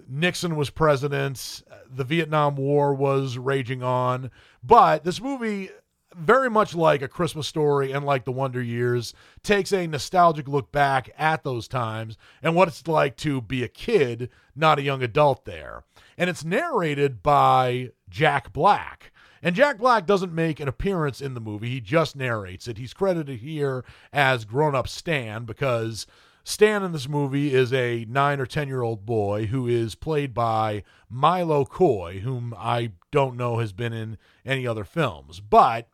[0.08, 4.32] Nixon was president, the Vietnam War was raging on,
[4.64, 5.70] but this movie
[6.16, 10.72] very much like a Christmas story and like the Wonder Years, takes a nostalgic look
[10.72, 15.04] back at those times and what it's like to be a kid, not a young
[15.04, 15.84] adult there.
[16.18, 19.12] And it's narrated by Jack Black.
[19.42, 22.78] And Jack Black doesn't make an appearance in the movie, he just narrates it.
[22.78, 26.08] He's credited here as grown up Stan because
[26.46, 30.34] Stan in this movie is a nine or 10 year old boy who is played
[30.34, 35.40] by Milo Coy, whom I don't know has been in any other films.
[35.40, 35.88] But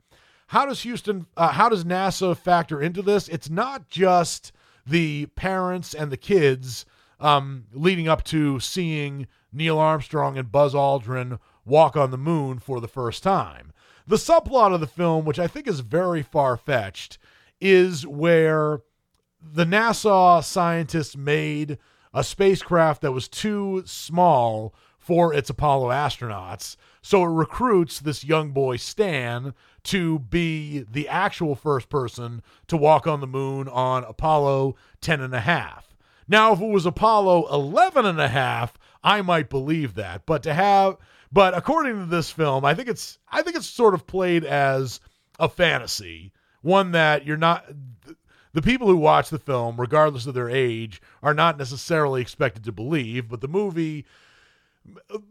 [0.50, 3.28] how does Houston, uh, how does NASA factor into this?
[3.28, 4.52] It's not just
[4.86, 6.86] the parents and the kids
[7.20, 12.80] um, leading up to seeing Neil Armstrong and Buzz Aldrin walk on the moon for
[12.80, 13.74] the first time.
[14.08, 17.20] The subplot of the film, which I think is very far fetched,
[17.62, 18.80] is where
[19.40, 21.78] the NASA scientists made
[22.12, 26.76] a spacecraft that was too small for its Apollo astronauts.
[27.04, 33.08] So it recruits this young boy, Stan, to be the actual first person to walk
[33.08, 35.96] on the moon on Apollo 10 and a half.
[36.28, 40.26] Now, if it was Apollo 11 and a half, I might believe that.
[40.26, 40.98] But to have,
[41.32, 45.00] but according to this film, I think it's, I think it's sort of played as
[45.40, 47.66] a fantasy, one that you're not,
[48.54, 52.72] the people who watch the film, regardless of their age, are not necessarily expected to
[52.72, 54.06] believe, but the movie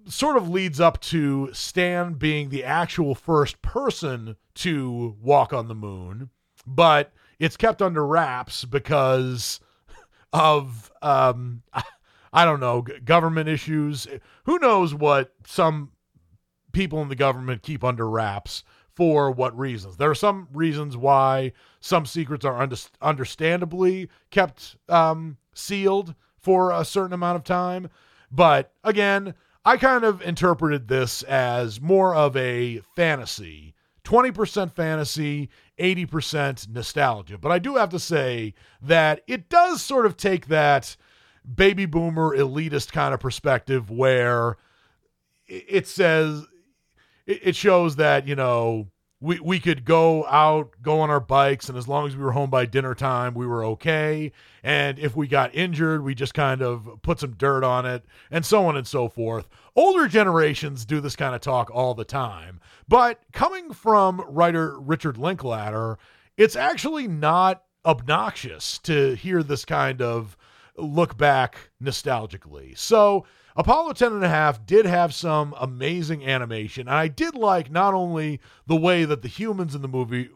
[0.06, 5.74] sort of leads up to Stan being the actual first person to walk on the
[5.74, 6.30] moon,
[6.66, 9.60] but it's kept under wraps because
[10.32, 11.62] of um
[12.32, 14.06] I don't know, government issues.
[14.44, 15.92] Who knows what some
[16.72, 19.96] people in the government keep under wraps for what reasons.
[19.96, 26.84] There are some reasons why some secrets are under, understandably kept um, sealed for a
[26.84, 27.88] certain amount of time.
[28.30, 33.74] But again, I kind of interpreted this as more of a fantasy
[34.08, 37.36] 20% fantasy, 80% nostalgia.
[37.36, 40.96] But I do have to say that it does sort of take that
[41.54, 44.56] baby boomer elitist kind of perspective where
[45.46, 46.46] it says
[47.26, 48.88] it shows that you know
[49.20, 52.32] we we could go out, go on our bikes, and as long as we were
[52.32, 54.32] home by dinner time, we were okay.
[54.62, 58.44] And if we got injured, we just kind of put some dirt on it, and
[58.44, 59.48] so on and so forth.
[59.74, 65.18] Older generations do this kind of talk all the time, but coming from writer Richard
[65.18, 65.98] Linklater,
[66.36, 70.36] it's actually not obnoxious to hear this kind of
[70.76, 72.76] look back nostalgically.
[72.78, 73.24] So
[73.58, 76.86] Apollo 10 and a half did have some amazing animation.
[76.86, 80.30] And I did like not only the way that the humans in the movie,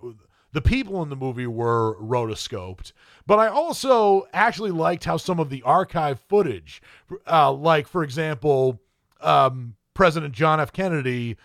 [0.50, 2.90] the people in the movie were rotoscoped,
[3.24, 6.82] but I also actually liked how some of the archive footage,
[7.30, 8.80] uh, like, for example,
[9.20, 10.72] um, President John F.
[10.72, 11.36] Kennedy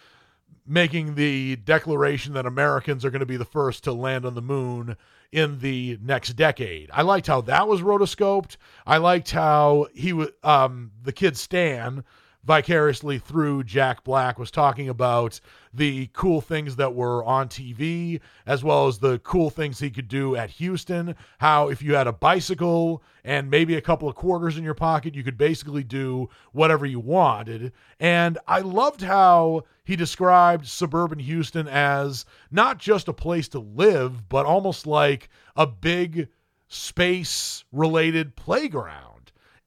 [0.66, 4.41] making the declaration that Americans are going to be the first to land on the
[4.41, 4.97] moon
[5.32, 6.90] in the next decade.
[6.94, 8.58] I liked how that was rotoscoped.
[8.86, 12.04] I liked how he was um, the kid Stan
[12.48, 15.41] vicariously through Jack Black was talking about
[15.74, 20.08] the cool things that were on TV, as well as the cool things he could
[20.08, 21.14] do at Houston.
[21.39, 25.14] How, if you had a bicycle and maybe a couple of quarters in your pocket,
[25.14, 27.74] you could basically do whatever you wanted.
[28.00, 34.30] And I loved how he described suburban Houston as not just a place to live,
[34.30, 35.28] but almost like
[35.58, 36.30] a big
[36.70, 39.16] space related playground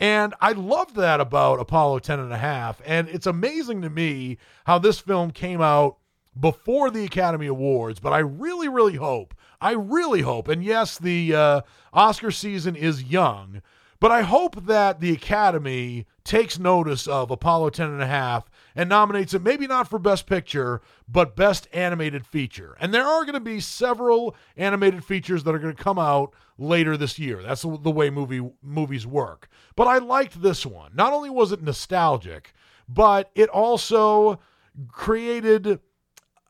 [0.01, 2.80] and I love that about Apollo 10 and a half.
[2.86, 5.98] And it's amazing to me how this film came out
[6.38, 11.34] before the Academy Awards, but I really, really hope, I really hope, and yes, the
[11.34, 11.61] uh,
[11.92, 13.62] Oscar season is young,
[13.98, 18.49] but I hope that the Academy takes notice of Apollo 10 and a half
[18.81, 22.78] and nominates it maybe not for Best Picture, but Best Animated Feature.
[22.81, 26.33] And there are going to be several animated features that are going to come out
[26.57, 27.43] later this year.
[27.43, 29.51] That's the way movie movies work.
[29.76, 30.93] But I liked this one.
[30.95, 32.55] Not only was it nostalgic,
[32.89, 34.41] but it also
[34.89, 35.78] created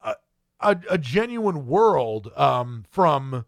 [0.00, 0.14] a,
[0.60, 3.44] a, a genuine world um, from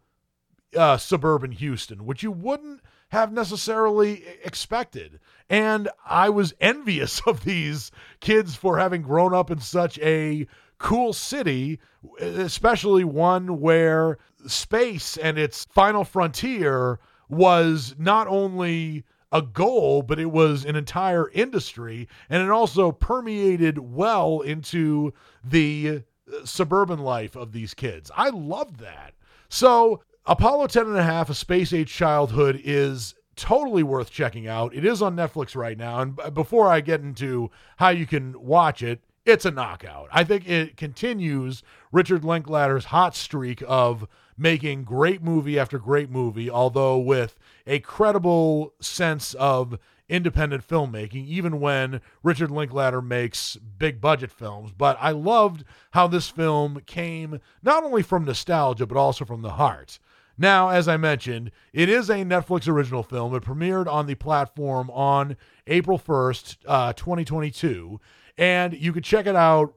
[0.76, 2.80] uh, suburban Houston, which you wouldn't
[3.12, 5.20] have necessarily expected.
[5.50, 7.90] And I was envious of these
[8.20, 10.46] kids for having grown up in such a
[10.78, 11.78] cool city,
[12.18, 20.30] especially one where space and its final frontier was not only a goal, but it
[20.30, 22.08] was an entire industry.
[22.30, 25.12] And it also permeated well into
[25.44, 26.02] the
[26.32, 28.10] uh, suburban life of these kids.
[28.16, 29.12] I loved that.
[29.50, 34.72] So Apollo 10 and a half, A Space Age Childhood, is totally worth checking out.
[34.72, 36.00] It is on Netflix right now.
[36.00, 40.08] And before I get into how you can watch it, it's a knockout.
[40.12, 44.06] I think it continues Richard Linklater's hot streak of
[44.38, 49.76] making great movie after great movie, although with a credible sense of
[50.08, 54.70] independent filmmaking, even when Richard Linklater makes big budget films.
[54.76, 59.52] But I loved how this film came not only from nostalgia, but also from the
[59.52, 59.98] heart.
[60.42, 63.32] Now, as I mentioned, it is a Netflix original film.
[63.36, 65.36] It premiered on the platform on
[65.68, 68.00] April 1st, uh, 2022,
[68.36, 69.74] and you could check it out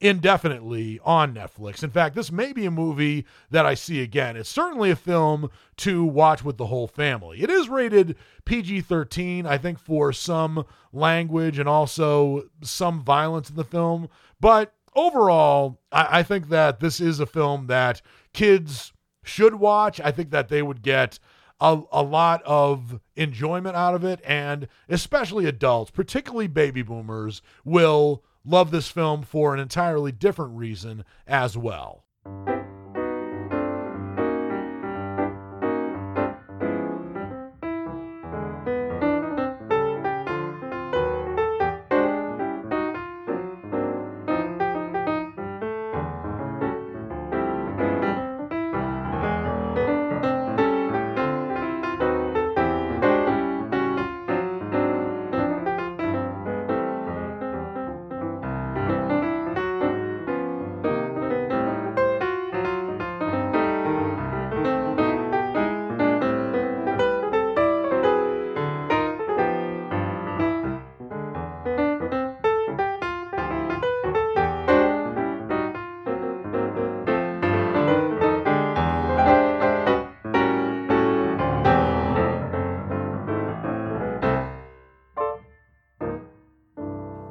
[0.00, 1.82] indefinitely on Netflix.
[1.82, 4.36] In fact, this may be a movie that I see again.
[4.36, 7.42] It's certainly a film to watch with the whole family.
[7.42, 13.56] It is rated PG 13, I think, for some language and also some violence in
[13.56, 14.08] the film.
[14.38, 18.02] But overall, I, I think that this is a film that
[18.32, 18.92] kids
[19.26, 20.00] should watch.
[20.00, 21.18] I think that they would get
[21.60, 28.22] a, a lot of enjoyment out of it, and especially adults, particularly baby boomers, will
[28.44, 32.04] love this film for an entirely different reason as well.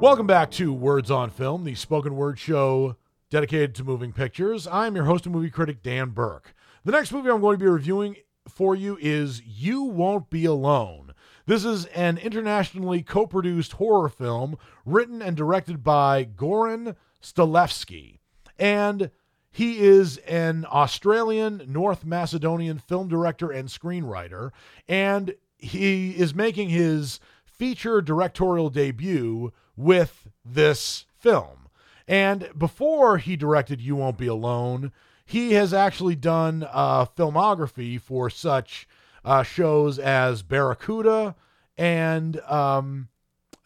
[0.06, 2.94] Welcome back to Words on Film, the spoken word show
[3.28, 4.68] dedicated to moving pictures.
[4.68, 6.54] I'm your host and movie critic, Dan Burke.
[6.84, 8.14] The next movie I'm going to be reviewing
[8.48, 11.12] for you is You Won't Be Alone.
[11.46, 18.20] This is an internationally co produced horror film written and directed by Goran Stolevski.
[18.60, 19.10] And
[19.50, 24.52] he is an Australian, North Macedonian film director and screenwriter.
[24.86, 31.68] And he is making his feature directorial debut with this film.
[32.08, 34.92] And before he directed You Won't Be Alone,
[35.24, 38.88] he has actually done uh, filmography for such
[39.24, 41.34] uh, shows as Barracuda
[41.76, 43.08] and um,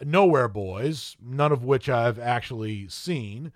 [0.03, 3.53] Nowhere Boys, none of which I've actually seen.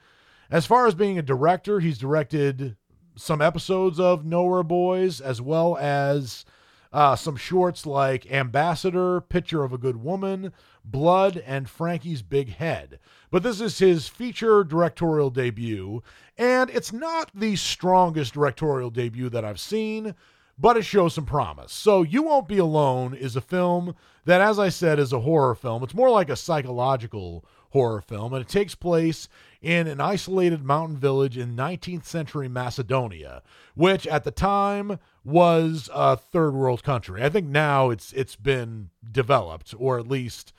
[0.50, 2.76] As far as being a director, he's directed
[3.16, 6.44] some episodes of Nowhere Boys as well as
[6.92, 10.52] uh, some shorts like Ambassador, Picture of a Good Woman,
[10.85, 12.99] Blood, and Frankie's Big Head.
[13.30, 16.03] But this is his feature directorial debut,
[16.37, 20.14] and it's not the strongest directorial debut that I've seen,
[20.59, 21.72] but it shows some promise.
[21.72, 25.55] So, You Won't Be Alone is a film that, as I said, is a horror
[25.55, 25.82] film.
[25.82, 29.28] It's more like a psychological horror film, and it takes place
[29.61, 33.43] in an isolated mountain village in 19th century Macedonia,
[33.74, 37.22] which at the time was a third world country.
[37.22, 40.53] I think now it's it's been developed, or at least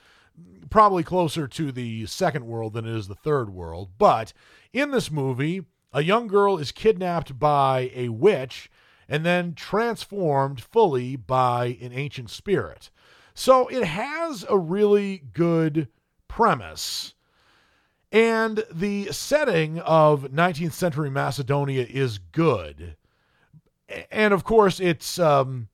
[0.70, 3.90] probably closer to the second world than it is the third world.
[3.98, 4.32] But
[4.72, 5.62] in this movie,
[5.92, 8.70] a young girl is kidnapped by a witch
[9.08, 12.90] and then transformed fully by an ancient spirit.
[13.34, 15.88] So it has a really good
[16.28, 17.14] premise.
[18.10, 22.96] And the setting of 19th century Macedonia is good.
[24.10, 25.68] And of course, it's um,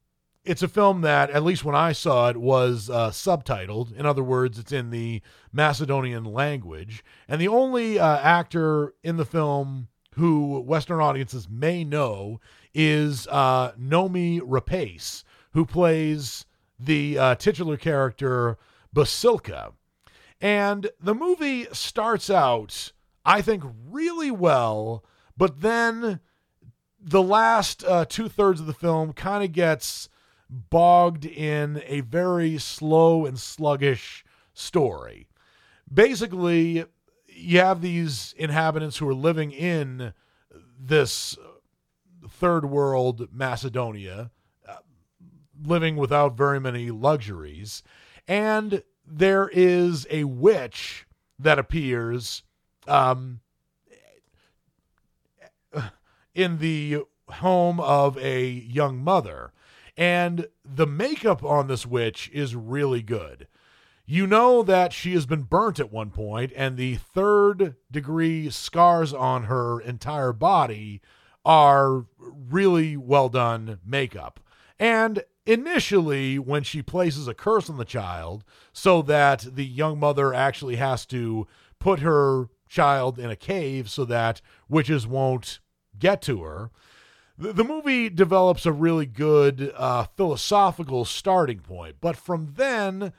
[0.45, 3.97] it's a film that, at least when I saw it, was uh, subtitled.
[3.97, 5.23] In other words, it's in the
[5.53, 7.05] Macedonian language.
[7.29, 12.41] And the only uh, actor in the film who Western audiences may know
[12.75, 15.23] is uh, Noomi Rapace,
[15.53, 16.45] who plays
[16.79, 18.59] the uh, titular character
[18.95, 19.73] Bosilka.
[20.41, 22.93] And the movie starts out,
[23.25, 25.05] I think, really well,
[25.37, 26.21] but then
[27.01, 30.09] the last uh, two thirds of the film kind of gets
[30.53, 35.29] bogged in a very slow and sluggish story.
[35.93, 36.85] Basically,
[37.27, 40.13] you have these inhabitants who are living in
[40.79, 41.37] this
[42.29, 44.31] third world Macedonia,
[44.69, 44.77] uh,
[45.65, 47.83] living without very many luxuries.
[48.29, 51.07] And there is a witch
[51.39, 52.43] that appears
[52.87, 53.41] um,
[56.35, 56.99] in the
[57.29, 59.53] home of a young mother.
[59.97, 63.47] And the makeup on this witch is really good.
[64.05, 69.13] You know that she has been burnt at one point, and the third degree scars
[69.13, 71.01] on her entire body
[71.45, 74.41] are really well done makeup.
[74.79, 80.35] And initially, when she places a curse on the child, so that the young mother
[80.35, 81.47] actually has to
[81.79, 85.61] put her child in a cave so that witches won't
[85.99, 86.71] get to her,
[87.43, 91.97] the, the movie develops a really good uh, philosophical starting point.
[92.01, 93.13] But from then,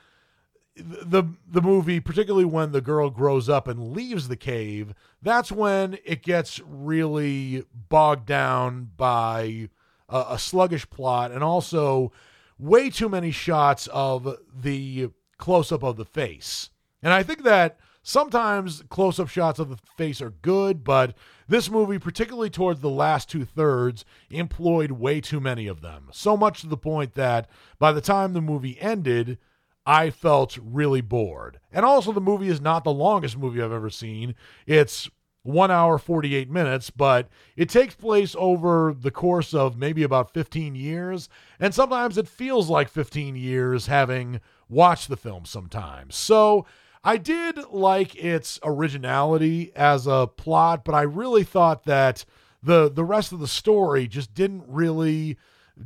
[0.76, 5.98] the the movie, particularly when the girl grows up and leaves the cave, that's when
[6.06, 9.70] it gets really bogged down by
[10.10, 12.12] a, a sluggish plot and also
[12.58, 16.70] way too many shots of the close up of the face.
[17.02, 21.16] And I think that sometimes close up shots of the face are good, but
[21.48, 26.10] this movie, particularly towards the last two thirds, employed way too many of them.
[26.12, 27.50] So much to the point that
[27.80, 29.40] by the time the movie ended,
[29.86, 31.60] I felt really bored.
[31.72, 34.36] And also, the movie is not the longest movie I've ever seen.
[34.66, 35.10] It's
[35.44, 37.28] one hour, 48 minutes, but
[37.58, 41.28] it takes place over the course of maybe about 15 years.
[41.60, 44.40] And sometimes it feels like 15 years having
[44.70, 46.16] watched the film sometimes.
[46.16, 46.66] So
[47.04, 52.26] I did like its originality as a plot, but I really thought that
[52.62, 55.38] the the rest of the story just didn't really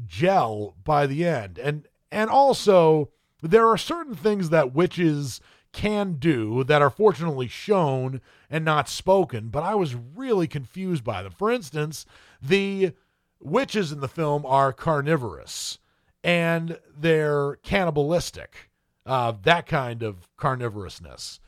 [0.05, 1.57] gel by the end.
[1.57, 3.09] And and also
[3.41, 5.41] there are certain things that witches
[5.73, 11.21] can do that are fortunately shown and not spoken, but I was really confused by
[11.21, 11.31] them.
[11.31, 12.05] For instance,
[12.41, 12.93] the
[13.39, 15.79] witches in the film are carnivorous
[16.23, 18.66] and they're cannibalistic,
[19.07, 21.39] uh, that kind of carnivorousness.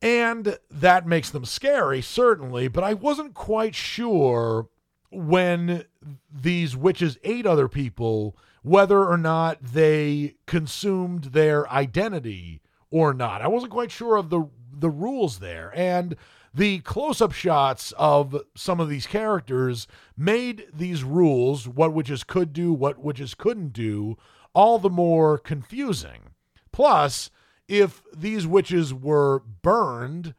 [0.00, 4.68] And that makes them scary, certainly, but I wasn't quite sure
[5.10, 5.84] when
[6.30, 13.40] these witches ate other people whether or not they consumed their identity or not.
[13.40, 14.48] I wasn't quite sure of the
[14.80, 15.72] the rules there.
[15.74, 16.16] And
[16.54, 19.86] the close-up shots of some of these characters
[20.16, 24.16] made these rules, what witches could do, what witches couldn't do,
[24.54, 26.30] all the more confusing.
[26.72, 27.30] Plus,
[27.66, 30.34] if these witches were burned,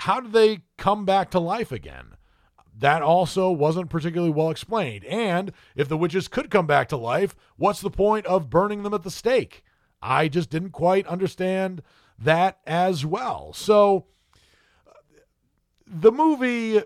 [0.00, 2.16] how did they come back to life again?
[2.78, 5.04] that also wasn't particularly well explained.
[5.04, 8.94] And if the witches could come back to life, what's the point of burning them
[8.94, 9.64] at the stake?
[10.00, 11.82] I just didn't quite understand
[12.18, 13.52] that as well.
[13.52, 14.06] So
[15.86, 16.82] the movie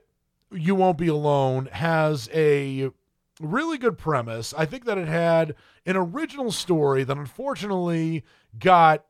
[0.51, 2.91] You Won't Be Alone has a
[3.41, 4.55] really good premise.
[4.57, 5.55] I think that it had
[5.85, 8.25] an original story that unfortunately
[8.59, 9.05] got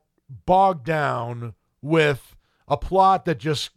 [0.45, 2.35] bogged down with
[2.67, 3.71] a plot that just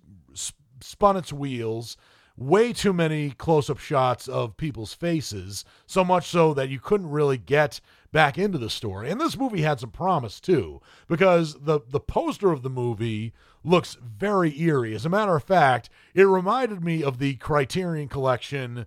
[0.80, 1.96] spun its wheels
[2.36, 7.10] way too many close up shots of people's faces, so much so that you couldn't
[7.10, 7.80] really get
[8.12, 9.10] back into the story.
[9.10, 13.32] And this movie had some promise too, because the, the poster of the movie
[13.64, 14.94] looks very eerie.
[14.94, 18.86] As a matter of fact, it reminded me of the Criterion Collection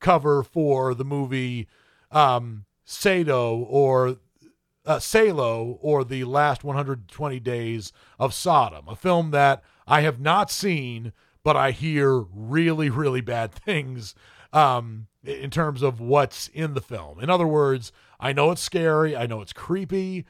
[0.00, 1.68] cover for the movie
[2.10, 4.16] um, Sado or
[4.84, 10.50] uh, Salo or The Last 120 Days of Sodom, a film that I have not
[10.50, 11.12] seen,
[11.42, 14.14] but I hear really, really bad things
[14.52, 17.20] um, in terms of what's in the film.
[17.20, 20.26] In other words, I know it's scary, I know it's creepy,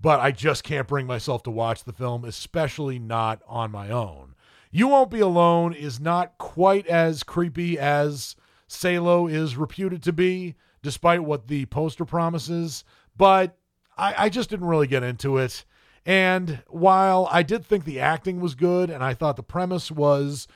[0.00, 4.34] but I just can't bring myself to watch the film, especially not on my own.
[4.70, 8.34] You Won't Be Alone is not quite as creepy as
[8.66, 12.84] Salo is reputed to be, despite what the poster promises,
[13.16, 13.56] but
[13.96, 15.64] I, I just didn't really get into it.
[16.06, 20.46] And while I did think the acting was good and I thought the premise was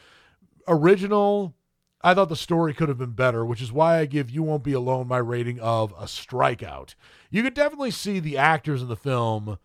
[0.67, 1.55] original,
[2.03, 4.63] I thought the story could have been better, which is why I give You Won't
[4.63, 6.95] Be Alone my rating of a strikeout.
[7.31, 9.59] You could definitely see the actors in the film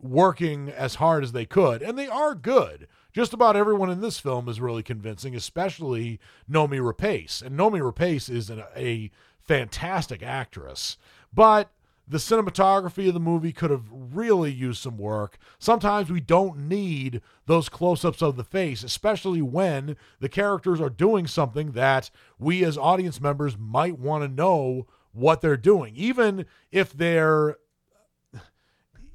[0.00, 2.86] working as hard as they could, and they are good.
[3.12, 6.20] Just about everyone in this film is really convincing, especially
[6.50, 7.42] Noomi Rapace.
[7.42, 9.10] And Noomi Rapace is an, a
[9.40, 10.98] fantastic actress.
[11.32, 11.70] But
[12.08, 15.38] the cinematography of the movie could have really used some work.
[15.58, 20.90] Sometimes we don't need those close ups of the face, especially when the characters are
[20.90, 25.94] doing something that we as audience members might want to know what they're doing.
[25.96, 27.56] Even if they're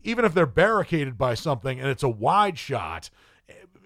[0.04, 3.10] even if they're barricaded by something and it's a wide shot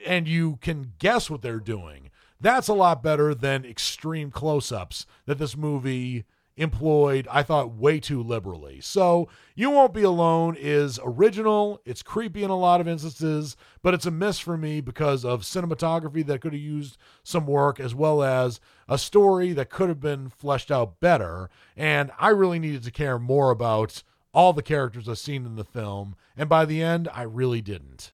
[0.05, 2.09] and you can guess what they're doing.
[2.41, 6.25] That's a lot better than extreme close-ups that this movie
[6.57, 8.81] employed, I thought, way too liberally.
[8.81, 11.79] So, You Won't Be Alone is original.
[11.85, 15.43] It's creepy in a lot of instances, but it's a miss for me because of
[15.43, 20.01] cinematography that could have used some work, as well as a story that could have
[20.01, 21.49] been fleshed out better.
[21.75, 24.03] And I really needed to care more about
[24.33, 26.15] all the characters I've seen in the film.
[26.35, 28.11] And by the end, I really didn't.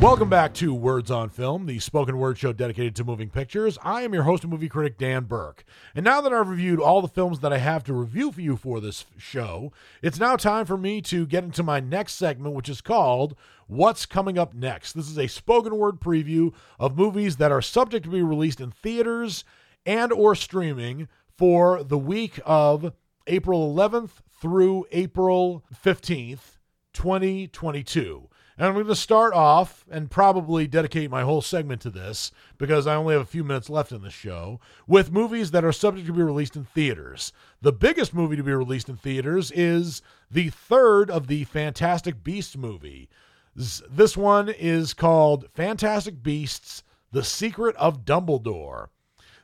[0.00, 3.76] Welcome back to Words on Film, the spoken word show dedicated to moving pictures.
[3.82, 5.64] I am your host and movie critic, Dan Burke.
[5.92, 8.56] And now that I've reviewed all the films that I have to review for you
[8.56, 12.68] for this show, it's now time for me to get into my next segment, which
[12.68, 13.34] is called
[13.66, 14.92] What's Coming Up Next.
[14.92, 18.70] This is a spoken word preview of movies that are subject to be released in
[18.70, 19.42] theaters
[19.84, 22.92] and or streaming for the week of
[23.26, 26.58] April 11th through April 15th,
[26.92, 28.28] 2022.
[28.58, 32.88] And I'm going to start off and probably dedicate my whole segment to this because
[32.88, 36.08] I only have a few minutes left in the show with movies that are subject
[36.08, 37.32] to be released in theaters.
[37.62, 42.56] The biggest movie to be released in theaters is the third of the Fantastic Beasts
[42.56, 43.08] movie.
[43.54, 46.82] This one is called Fantastic Beasts
[47.12, 48.88] The Secret of Dumbledore.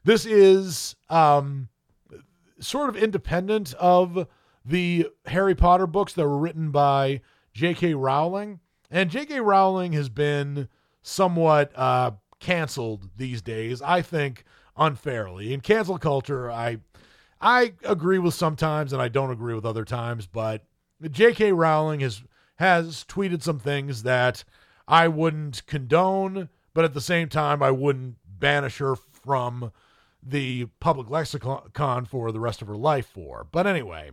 [0.03, 1.69] This is um,
[2.59, 4.27] sort of independent of
[4.65, 7.21] the Harry Potter books that were written by
[7.53, 7.95] J.K.
[7.95, 8.59] Rowling.
[8.95, 9.41] And J.K.
[9.41, 10.69] Rowling has been
[11.03, 14.45] somewhat uh, canceled these days, I think
[14.77, 15.53] unfairly.
[15.53, 16.79] In cancel culture, I
[17.41, 20.63] I agree with sometimes and I don't agree with other times, but
[21.11, 21.51] J.K.
[21.51, 22.23] Rowling has
[22.57, 24.45] has tweeted some things that
[24.87, 29.73] I wouldn't condone, but at the same time I wouldn't banish her from
[30.23, 33.45] the public lexicon for the rest of her life for.
[33.51, 34.13] But anyway,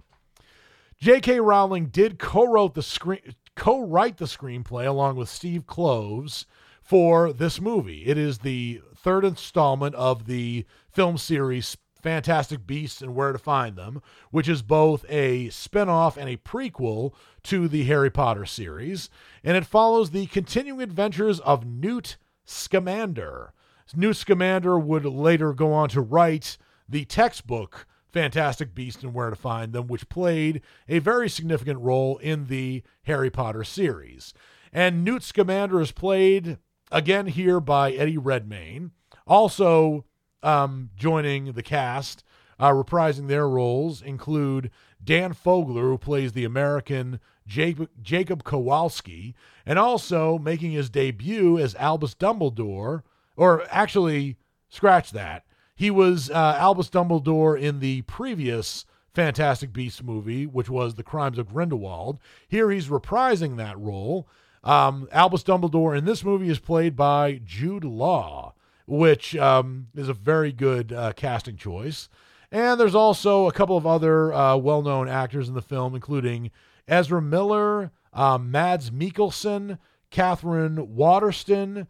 [0.99, 1.39] J.K.
[1.39, 6.45] Rowling did co-wrote the screen co write the screenplay along with Steve Kloves
[6.81, 8.05] for this movie.
[8.05, 13.75] It is the third installment of the film series Fantastic Beasts and Where to Find
[13.75, 19.09] Them, which is both a spin off and a prequel to the Harry Potter series.
[19.43, 23.53] And it follows the continuing adventures of Newt Scamander.
[23.95, 29.36] Newt Scamander would later go on to write the textbook Fantastic Beasts and Where to
[29.36, 34.34] Find Them, which played a very significant role in the Harry Potter series.
[34.74, 36.57] And Newt Scamander is played
[36.91, 38.91] again here by Eddie Redmayne.
[39.28, 40.05] Also
[40.43, 42.24] um, joining the cast,
[42.59, 44.72] uh, reprising their roles, include
[45.03, 49.36] Dan Fogler, who plays the American Jacob, Jacob Kowalski,
[49.66, 53.03] and also making his debut as Albus Dumbledore,
[53.36, 54.38] or actually,
[54.70, 55.45] scratch that.
[55.76, 61.38] He was uh, Albus Dumbledore in the previous Fantastic Beasts movie, which was The Crimes
[61.38, 62.19] of Grindelwald.
[62.47, 64.28] Here he's reprising that role.
[64.63, 68.53] Um, Albus Dumbledore in this movie is played by Jude Law,
[68.86, 72.09] which um, is a very good uh, casting choice.
[72.51, 76.51] And there's also a couple of other uh, well known actors in the film, including
[76.88, 79.78] Ezra Miller, um, Mads Mikkelsen,
[80.09, 81.88] Katherine Waterston,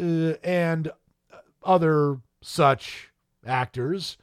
[0.00, 0.02] uh,
[0.42, 0.90] and
[1.64, 3.12] other such
[3.46, 4.18] actors.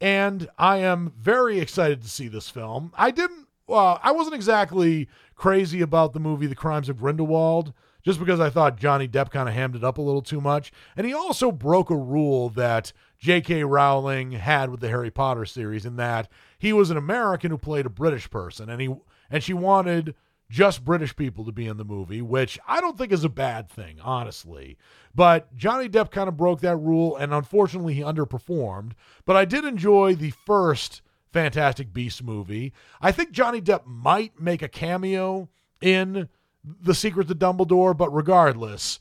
[0.00, 2.92] And I am very excited to see this film.
[2.96, 7.72] I didn't, well, I wasn't exactly crazy about the movie The Crimes of Grindelwald
[8.04, 10.70] just because I thought Johnny Depp kind of hammed it up a little too much.
[10.96, 13.64] And he also broke a rule that J.K.
[13.64, 17.86] Rowling had with the Harry Potter series in that he was an American who played
[17.86, 18.94] a British person and he
[19.30, 20.14] and she wanted
[20.50, 23.68] just British people to be in the movie, which I don't think is a bad
[23.68, 24.76] thing, honestly.
[25.14, 28.92] But Johnny Depp kind of broke that rule, and unfortunately, he underperformed.
[29.24, 32.72] But I did enjoy the first Fantastic Beasts movie.
[33.00, 35.48] I think Johnny Depp might make a cameo
[35.80, 36.28] in
[36.62, 39.00] The Secret of Dumbledore, but regardless,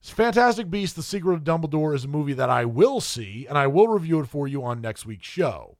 [0.00, 3.66] Fantastic Beasts: The Secret of Dumbledore is a movie that I will see, and I
[3.66, 5.76] will review it for you on next week's show.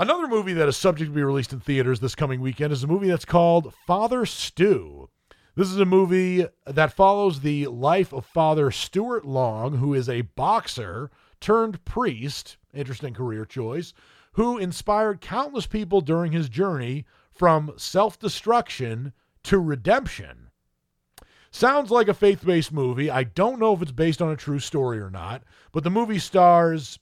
[0.00, 2.86] Another movie that is subject to be released in theaters this coming weekend is a
[2.86, 5.10] movie that's called Father Stu.
[5.54, 10.22] This is a movie that follows the life of Father Stuart Long, who is a
[10.22, 13.92] boxer turned priest, interesting career choice,
[14.32, 20.48] who inspired countless people during his journey from self destruction to redemption.
[21.50, 23.10] Sounds like a faith based movie.
[23.10, 25.42] I don't know if it's based on a true story or not,
[25.72, 26.98] but the movie stars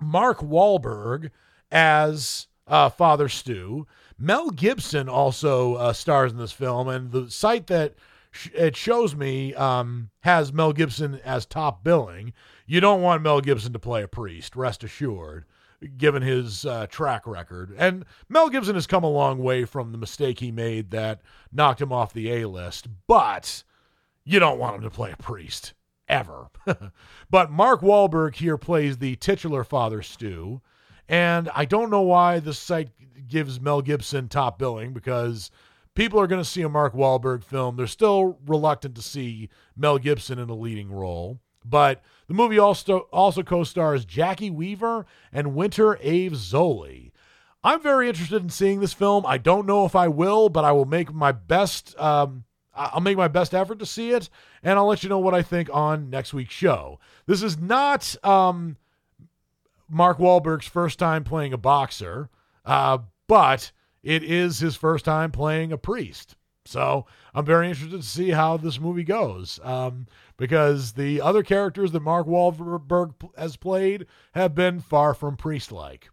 [0.00, 1.30] Mark Wahlberg
[1.74, 3.86] as uh, Father Stu.
[4.16, 7.94] Mel Gibson also uh, stars in this film, and the site that
[8.30, 12.32] sh- it shows me um, has Mel Gibson as top billing.
[12.64, 15.44] You don't want Mel Gibson to play a priest, rest assured,
[15.98, 17.74] given his uh, track record.
[17.76, 21.20] And Mel Gibson has come a long way from the mistake he made that
[21.52, 23.64] knocked him off the A list, but
[24.24, 25.74] you don't want him to play a priest
[26.08, 26.50] ever.
[27.30, 30.62] but Mark Wahlberg here plays the titular Father Stu.
[31.08, 32.90] And I don't know why this site
[33.28, 35.50] gives Mel Gibson top billing because
[35.94, 37.76] people are going to see a Mark Wahlberg film.
[37.76, 41.40] They're still reluctant to see Mel Gibson in a leading role.
[41.64, 47.10] But the movie also also co-stars Jacki Weaver and Winter Ave Zoli.
[47.62, 49.24] I'm very interested in seeing this film.
[49.24, 51.98] I don't know if I will, but I will make my best.
[51.98, 52.44] Um,
[52.74, 54.28] I'll make my best effort to see it,
[54.62, 56.98] and I'll let you know what I think on next week's show.
[57.26, 58.76] This is not um,
[59.88, 62.30] Mark Wahlberg's first time playing a boxer,
[62.64, 63.72] uh, but
[64.02, 66.36] it is his first time playing a priest.
[66.66, 70.06] So I'm very interested to see how this movie goes um,
[70.36, 76.08] because the other characters that Mark Wahlberg has played have been far from priest like.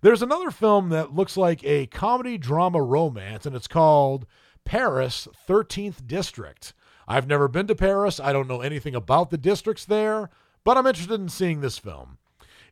[0.00, 4.26] There's another film that looks like a comedy drama romance, and it's called
[4.64, 6.72] Paris 13th District.
[7.08, 8.20] I've never been to Paris.
[8.20, 10.30] I don't know anything about the districts there,
[10.62, 12.18] but I'm interested in seeing this film.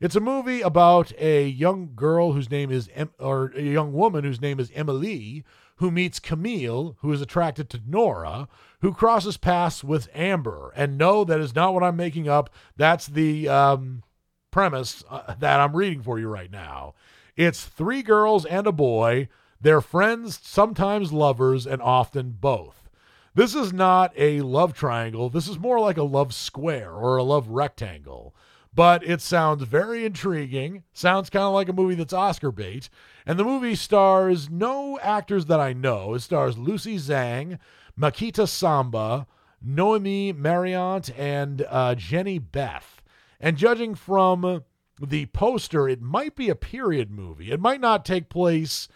[0.01, 4.25] It's a movie about a young girl whose name is, em- or a young woman
[4.25, 5.43] whose name is Emily,
[5.77, 8.49] who meets Camille, who is attracted to Nora,
[8.81, 10.73] who crosses paths with Amber.
[10.77, 12.51] And no, that is not what I'm making up.
[12.77, 14.03] That's the um,
[14.51, 16.95] premise uh, that I'm reading for you right now.
[17.35, 19.29] It's three girls and a boy.
[19.61, 22.91] They're friends, sometimes lovers, and often both.
[23.35, 25.29] This is not a love triangle.
[25.29, 28.35] This is more like a love square or a love rectangle
[28.77, 30.85] but it sounds very intriguing.
[30.93, 32.91] Sounds kind of like a movie that's Oscar bait.
[33.25, 36.13] And the movie stars no actors that I know.
[36.13, 37.59] It stars Lucie Zhang,
[37.99, 39.27] Makita Samba,
[39.63, 43.03] Noemi Marriott, and uh, Jehnny Beth.
[43.41, 44.63] And judging from
[45.01, 47.51] the poster, it might be a period movie.
[47.51, 48.89] It might not take place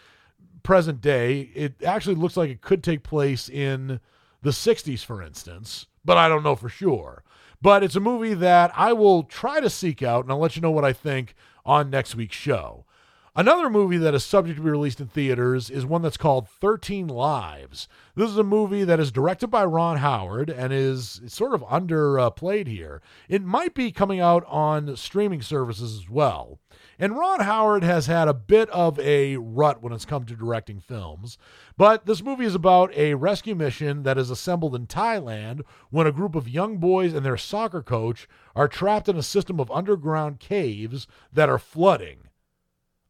[0.61, 1.49] present day.
[1.55, 3.99] It actually looks like it could take place in
[4.43, 7.23] the 60s, for instance, but I don't know for sure.
[7.61, 10.61] But it's a movie that I will try to seek out, and I'll let you
[10.61, 11.35] know what I think
[11.65, 12.85] on next week's show.
[13.33, 17.07] Another movie that is subject to be released in theaters is one that's called 13
[17.07, 17.87] Lives.
[18.13, 22.67] This is a movie that is directed by Ron Howard and is sort of underplayed
[22.67, 23.01] here.
[23.29, 26.59] It might be coming out on streaming services as well.
[26.99, 30.81] And Ron Howard has had a bit of a rut when it's come to directing
[30.81, 31.37] films.
[31.77, 36.11] But this movie is about a rescue mission that is assembled in Thailand when a
[36.11, 38.27] group of young boys and their soccer coach
[38.57, 42.27] are trapped in a system of underground caves that are flooding.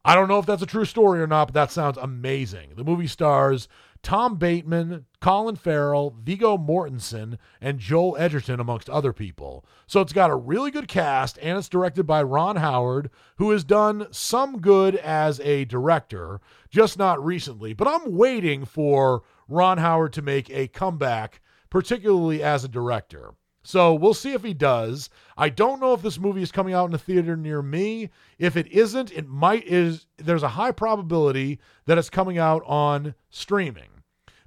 [0.04, 2.70] I don't know if that's a true story or not, but that sounds amazing.
[2.76, 3.68] The movie stars
[4.02, 9.64] Tom Bateman, Colin Farrell, Viggo Mortensen, and Joel Edgerton, amongst other people.
[9.86, 13.62] So it's got a really good cast, and it's directed by Ron Howard, who has
[13.62, 17.74] done some good as a director, just not recently.
[17.74, 21.40] But I'm waiting for Ron Howard to make a comeback,
[21.70, 23.34] particularly as a director.
[23.62, 25.08] So we'll see if he does.
[25.36, 28.10] I don't know if this movie is coming out in a theater near me.
[28.38, 33.14] If it isn't, it might is there's a high probability that it's coming out on
[33.30, 33.92] streaming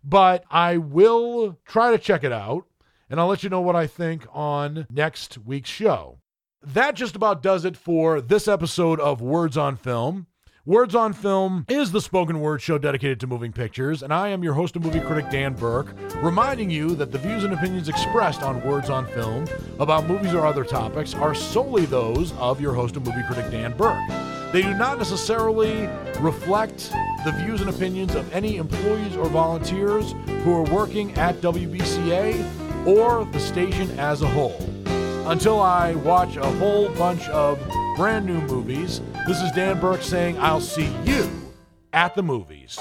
[0.05, 2.65] but I will try to check it out,
[3.09, 6.19] and I'll let you know what I think on next week's show.
[6.61, 10.27] That just about does it for this episode of Words on Film.
[10.67, 14.43] Words on Film is the spoken word show dedicated to moving pictures, and I am
[14.43, 15.93] your host and movie critic, Dan Burke,
[16.23, 19.45] reminding you that the views and opinions expressed on Words on Film
[19.79, 23.77] about movies or other topics are solely those of your host and movie critic, Dan
[23.77, 24.09] Burke.
[24.51, 25.87] They do not necessarily
[26.19, 26.89] reflect
[27.25, 30.13] the views and opinions of any employees or volunteers
[30.43, 34.57] who are working at WBCA or the station as a whole.
[35.27, 37.59] Until I watch a whole bunch of
[37.95, 41.29] brand new movies, this is Dan Burke saying, I'll see you
[41.93, 42.79] at the movies.